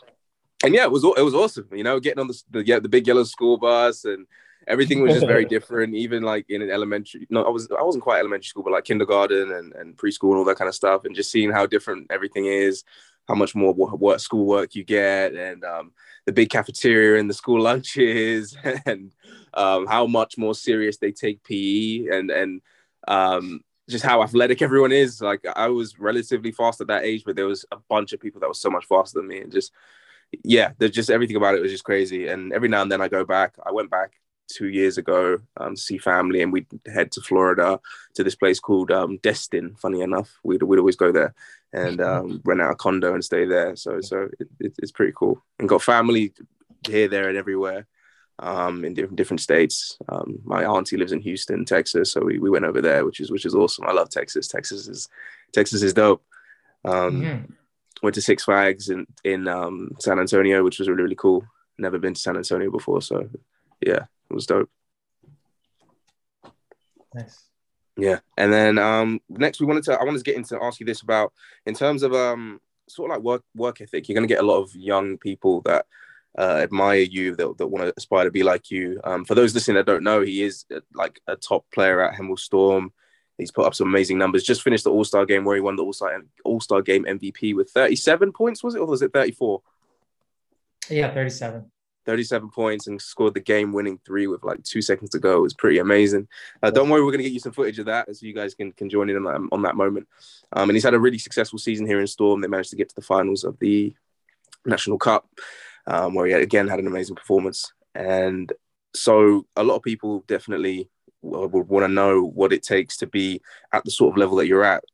[0.66, 1.68] and yeah, it was it was awesome.
[1.72, 4.26] You know, getting on the, the yeah the big yellow school bus and
[4.66, 5.94] everything was just very different.
[5.94, 8.84] Even like in an elementary, no, I was I wasn't quite elementary school, but like
[8.84, 12.08] kindergarten and, and preschool and all that kind of stuff, and just seeing how different
[12.10, 12.84] everything is,
[13.28, 15.92] how much more work, school work you get, and um,
[16.26, 18.56] the big cafeteria and the school lunches,
[18.86, 19.12] and
[19.54, 22.60] um, how much more serious they take PE and and
[23.08, 25.20] um, just how athletic everyone is.
[25.20, 28.40] Like I was relatively fast at that age, but there was a bunch of people
[28.40, 29.72] that was so much faster than me, and just
[30.44, 32.28] yeah, there's just everything about it was just crazy.
[32.28, 33.54] And every now and then I go back.
[33.64, 34.12] I went back
[34.48, 37.80] two years ago um, to see family, and we'd head to Florida
[38.14, 39.74] to this place called um, Destin.
[39.76, 41.34] Funny enough, we'd we'd always go there
[41.72, 43.76] and um, rent out a condo and stay there.
[43.76, 46.32] So so it, it, it's pretty cool, and got family
[46.86, 47.86] here, there, and everywhere
[48.38, 49.98] um, in different different states.
[50.08, 53.30] Um, my auntie lives in Houston, Texas, so we, we went over there, which is
[53.30, 53.86] which is awesome.
[53.86, 54.48] I love Texas.
[54.48, 55.08] Texas is
[55.52, 56.22] Texas is dope.
[56.84, 57.52] Um, mm-hmm.
[58.02, 61.44] Went to Six Flags in in um, San Antonio, which was really really cool.
[61.78, 63.28] Never been to San Antonio before, so
[63.80, 64.70] yeah, it was dope.
[67.14, 67.44] Nice.
[67.96, 70.86] Yeah, and then um, next we wanted to I wanted to get into ask you
[70.86, 71.32] this about
[71.64, 74.08] in terms of um sort of like work work ethic.
[74.08, 75.86] You're going to get a lot of young people that
[76.38, 79.00] uh, admire you, that, that want to aspire to be like you.
[79.04, 82.18] Um, for those listening that don't know, he is uh, like a top player at
[82.18, 82.92] Hemel Storm.
[83.38, 84.44] He's put up some amazing numbers.
[84.44, 87.04] Just finished the All Star game where he won the All Star All Star game
[87.04, 88.62] MVP with 37 points.
[88.62, 89.62] Was it or was it 34?
[90.90, 91.70] Yeah, 37.
[92.06, 95.38] 37 points and scored the game winning three with like two seconds to go.
[95.38, 96.28] It was pretty amazing.
[96.62, 98.54] Uh, don't worry, we're going to get you some footage of that so you guys
[98.54, 100.06] can, can join in on that, on that moment.
[100.52, 102.40] Um, and he's had a really successful season here in Storm.
[102.40, 103.92] They managed to get to the finals of the
[104.64, 105.28] National Cup,
[105.86, 107.72] um, where he had, again had an amazing performance.
[107.94, 108.52] And
[108.94, 110.88] so a lot of people definitely
[111.22, 113.40] would want to know what it takes to be
[113.72, 114.84] at the sort of level that you're at.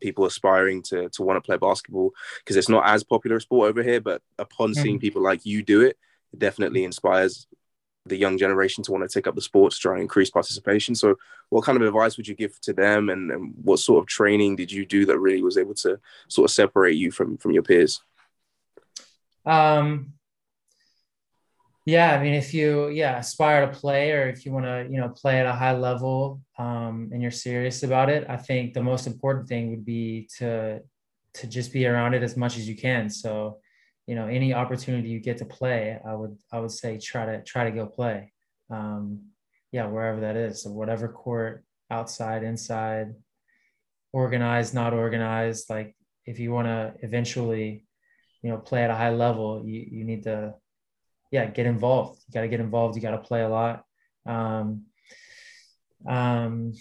[0.00, 3.68] People aspiring to to want to play basketball because it's not as popular a sport
[3.68, 4.82] over here but upon mm-hmm.
[4.82, 5.96] seeing people like you do it
[6.32, 7.46] it definitely inspires
[8.06, 10.94] the young generation to want to take up the sport to try and increase participation.
[10.94, 11.16] So
[11.50, 14.56] what kind of advice would you give to them and, and what sort of training
[14.56, 17.62] did you do that really was able to sort of separate you from from your
[17.62, 18.02] peers?
[19.46, 20.14] Um
[21.84, 25.00] yeah, I mean, if you yeah aspire to play, or if you want to you
[25.00, 28.82] know play at a high level, um, and you're serious about it, I think the
[28.82, 30.80] most important thing would be to
[31.34, 33.08] to just be around it as much as you can.
[33.10, 33.58] So,
[34.06, 37.42] you know, any opportunity you get to play, I would I would say try to
[37.42, 38.32] try to go play.
[38.70, 39.30] Um,
[39.72, 43.14] yeah, wherever that is, so whatever court, outside, inside,
[44.12, 45.68] organized, not organized.
[45.68, 47.86] Like if you want to eventually,
[48.42, 50.54] you know, play at a high level, you you need to
[51.32, 52.22] yeah, get involved.
[52.28, 52.94] You got to get involved.
[52.94, 53.84] You got to play a lot.
[54.26, 54.84] Um,
[56.06, 56.74] um,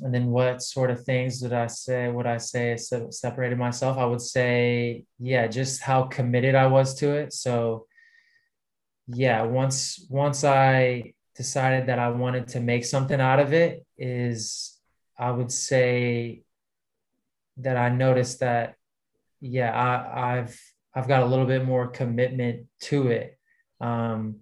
[0.00, 2.08] and then what sort of things did I say?
[2.08, 3.98] Would I say separated myself?
[3.98, 7.32] I would say, yeah, just how committed I was to it.
[7.32, 7.86] So,
[9.08, 14.78] yeah, once once I decided that I wanted to make something out of it, is
[15.18, 16.42] I would say
[17.58, 18.76] that I noticed that,
[19.40, 20.60] yeah, I, I've
[20.94, 23.38] I've got a little bit more commitment to it
[23.82, 24.36] um,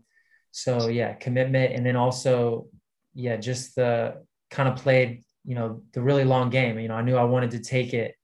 [0.53, 2.67] so yeah, commitment, and then also
[3.15, 6.79] yeah, just the kind of played you know the really long game.
[6.79, 8.15] You know, I knew I wanted to take it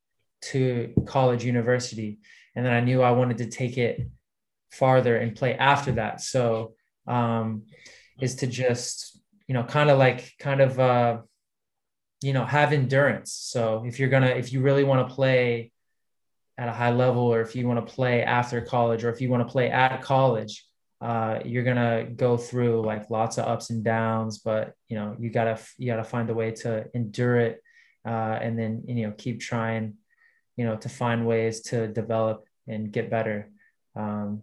[0.43, 2.19] to college, university,
[2.55, 4.09] and then I knew I wanted to take it
[4.71, 6.21] farther and play after that.
[6.21, 6.75] So
[7.07, 7.63] um,
[8.21, 11.19] is to just you know kind of like kind of uh,
[12.21, 13.33] you know have endurance.
[13.33, 15.73] So if you're gonna if you really want to play
[16.59, 19.29] at a high level or if you want to play after college or if you
[19.29, 20.66] want to play at college
[21.01, 25.31] uh, you're gonna go through like lots of ups and downs, but you know you
[25.31, 27.63] gotta you gotta find a way to endure it,
[28.07, 29.95] uh, and then you know keep trying,
[30.57, 33.51] you know, to find ways to develop and get better.
[33.95, 34.43] Um,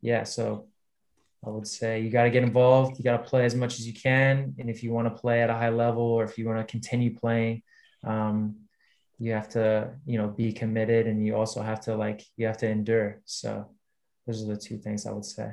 [0.00, 0.68] yeah, so
[1.44, 2.98] I would say you got to get involved.
[2.98, 5.42] You got to play as much as you can, and if you want to play
[5.42, 7.62] at a high level or if you want to continue playing,
[8.04, 8.56] um,
[9.18, 12.58] you have to you know be committed, and you also have to like you have
[12.58, 13.20] to endure.
[13.24, 13.66] So
[14.26, 15.52] those are the two things I would say.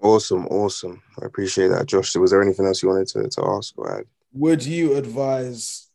[0.00, 1.00] Awesome, awesome.
[1.22, 2.16] I appreciate that, Josh.
[2.16, 4.04] Was there anything else you wanted to, to ask or add?
[4.32, 5.88] Would you advise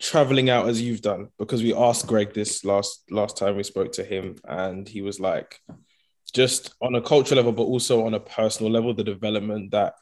[0.00, 1.28] traveling out as you've done?
[1.38, 5.20] Because we asked Greg this last last time we spoke to him, and he was
[5.20, 5.60] like,
[6.32, 9.94] just on a cultural level, but also on a personal level, the development that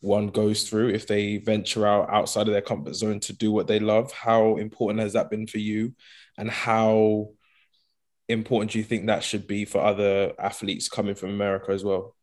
[0.00, 3.66] one goes through if they venture out outside of their comfort zone to do what
[3.66, 4.12] they love.
[4.12, 5.94] How important has that been for you,
[6.36, 7.30] and how
[8.28, 12.14] important do you think that should be for other athletes coming from America as well?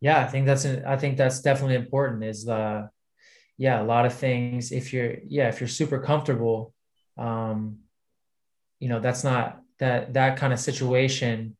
[0.00, 2.22] Yeah, I think that's an, I think that's definitely important.
[2.22, 2.88] Is the
[3.56, 4.70] yeah a lot of things.
[4.70, 6.72] If you're yeah if you're super comfortable,
[7.16, 7.78] um,
[8.78, 11.56] you know that's not that that kind of situation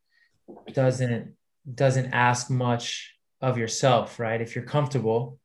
[0.72, 1.34] doesn't
[1.74, 4.40] doesn't ask much of yourself, right?
[4.40, 5.38] If you're comfortable,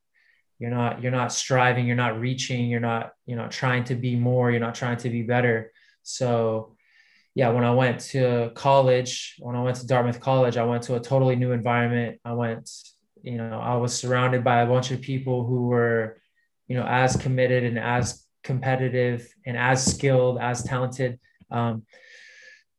[0.60, 4.16] you're not you're not striving, you're not reaching, you're not you know trying to be
[4.16, 5.72] more, you're not trying to be better.
[6.04, 6.73] So
[7.36, 10.96] yeah, when I went to college, when I went to Dartmouth College, I went to
[10.96, 12.20] a totally new environment.
[12.24, 12.70] I went,
[13.24, 16.22] you know, I was surrounded by a bunch of people who were,
[16.68, 21.20] you know, as committed and as competitive and as skilled, as talented.
[21.50, 21.84] Um,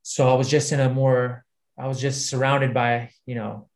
[0.03, 1.45] so I was just in a more,
[1.77, 3.69] I was just surrounded by, you know,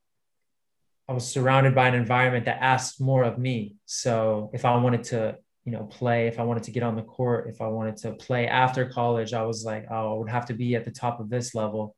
[1.09, 3.76] I was surrounded by an environment that asked more of me.
[3.87, 5.39] So if I wanted to
[5.69, 8.12] you know play if i wanted to get on the court if i wanted to
[8.12, 11.21] play after college i was like oh, i would have to be at the top
[11.21, 11.95] of this level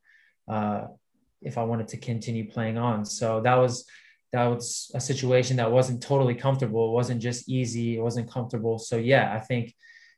[0.49, 0.87] uh,
[1.41, 3.87] if i wanted to continue playing on so that was
[4.33, 8.77] that was a situation that wasn't totally comfortable it wasn't just easy it wasn't comfortable
[8.77, 9.73] so yeah i think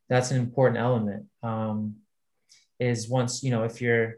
[0.08, 1.96] that's an important element um,
[2.80, 4.14] is once you know if you're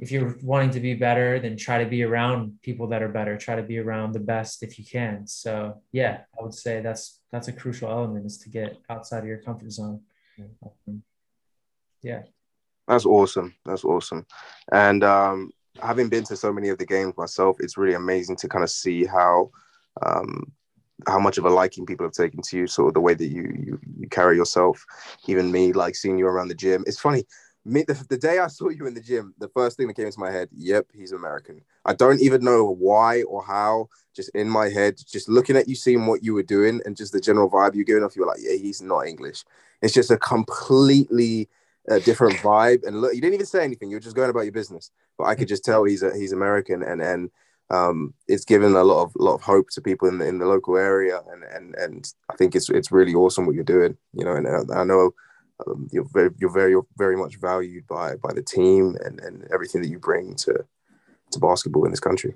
[0.00, 3.36] if you're wanting to be better, then try to be around people that are better.
[3.36, 5.26] Try to be around the best if you can.
[5.26, 9.26] So yeah, I would say that's that's a crucial element is to get outside of
[9.26, 10.00] your comfort zone.
[10.40, 11.02] Um,
[12.02, 12.22] yeah.
[12.88, 13.54] That's awesome.
[13.66, 14.24] That's awesome.
[14.72, 15.50] And um,
[15.82, 18.70] having been to so many of the games myself, it's really amazing to kind of
[18.70, 19.50] see how
[20.04, 20.50] um,
[21.06, 23.26] how much of a liking people have taken to you, sort of the way that
[23.26, 24.82] you you, you carry yourself.
[25.26, 26.84] Even me, like seeing you around the gym.
[26.86, 27.24] It's funny
[27.66, 30.06] me, the, the day I saw you in the gym, the first thing that came
[30.06, 31.60] into my head, yep, he's American.
[31.84, 35.74] I don't even know why or how, just in my head, just looking at you,
[35.74, 38.28] seeing what you were doing, and just the general vibe you're giving off, you were
[38.28, 39.44] like, yeah, he's not English.
[39.82, 41.48] It's just a completely
[41.90, 42.86] uh, different vibe.
[42.86, 43.90] And look, you didn't even say anything.
[43.90, 46.32] You were just going about your business, but I could just tell he's a, he's
[46.32, 47.30] American, and and
[47.70, 50.46] um, it's given a lot of lot of hope to people in the in the
[50.46, 53.96] local area, and and and I think it's it's really awesome what you're doing.
[54.12, 55.12] You know, and uh, I know
[55.66, 59.80] um, you're very you're very very much valued by by the team and and everything
[59.82, 60.64] that you bring to
[61.30, 62.34] to basketball in this country.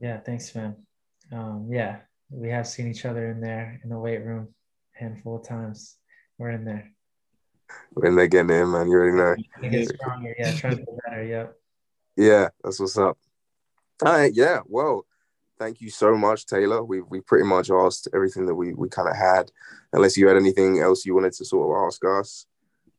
[0.00, 0.76] Yeah, thanks, man.
[1.30, 4.48] Um, yeah, we have seen each other in there in the weight room
[4.96, 5.96] a handful of times.
[6.38, 6.90] We're in there.
[7.94, 8.88] We're in there getting in, man.
[8.88, 9.36] You already know.
[9.70, 10.54] Get stronger, yeah.
[10.54, 11.56] Trying to get better, yep.
[12.16, 13.18] Yeah, that's what's up.
[14.04, 14.60] All right, yeah.
[14.66, 15.06] Well,
[15.62, 16.82] thank you so much, Taylor.
[16.82, 19.50] We we pretty much asked everything that we we kind of had.
[19.92, 22.46] Unless you had anything else you wanted to sort of ask us,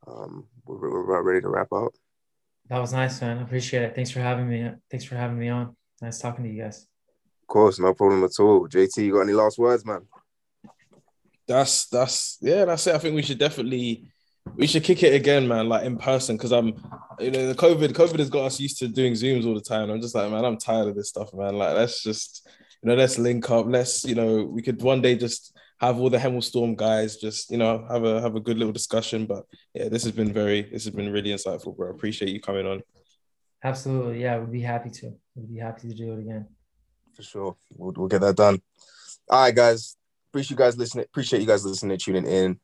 [0.08, 1.94] um, we're, we're about ready to wrap up.
[2.70, 3.40] That was nice, man.
[3.40, 3.96] I appreciate it.
[3.96, 4.72] Thanks for having me.
[4.90, 5.76] Thanks for having me on.
[6.02, 6.88] Nice talking to you guys.
[7.42, 8.68] Of course, no problem at all.
[8.70, 10.04] JT, you got any last words, man?
[11.46, 12.96] That's that's yeah, that's it.
[12.96, 14.08] I think we should definitely
[14.56, 16.38] we should kick it again, man, like in person.
[16.38, 16.74] Cause I'm
[17.20, 19.90] you know, the COVID, COVID has got us used to doing Zooms all the time.
[19.90, 21.58] I'm just like, man, I'm tired of this stuff, man.
[21.58, 22.48] Like, let's just,
[22.82, 23.66] you know, let's link up.
[23.68, 27.52] Let's, you know, we could one day just have all the Hemel Storm guys just,
[27.52, 29.26] you know, have a have a good little discussion.
[29.26, 31.90] But yeah, this has been very, this has been really insightful, bro.
[31.90, 32.82] Appreciate you coming on.
[33.64, 34.22] Absolutely.
[34.22, 35.14] Yeah, we'd be happy to.
[35.36, 36.48] We'd be happy to do it again.
[37.16, 37.56] For sure.
[37.76, 38.62] We'll, we'll get that done.
[39.30, 39.96] All right, guys.
[40.32, 41.06] Appreciate you guys listening.
[41.06, 42.60] Appreciate you guys listening, and tuning in.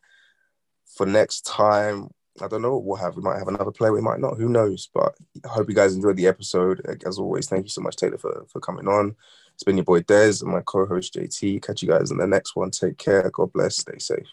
[0.95, 2.09] For next time,
[2.41, 3.15] I don't know what we'll have.
[3.15, 4.37] We might have another play, we might not.
[4.37, 4.89] Who knows?
[4.93, 5.15] But
[5.45, 6.81] I hope you guys enjoyed the episode.
[7.05, 9.15] As always, thank you so much, Taylor, for, for coming on.
[9.53, 11.61] It's been your boy Des and my co-host JT.
[11.61, 12.71] Catch you guys in the next one.
[12.71, 13.29] Take care.
[13.29, 13.77] God bless.
[13.77, 14.27] Stay safe.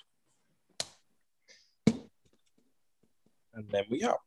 [3.54, 4.20] And then we out.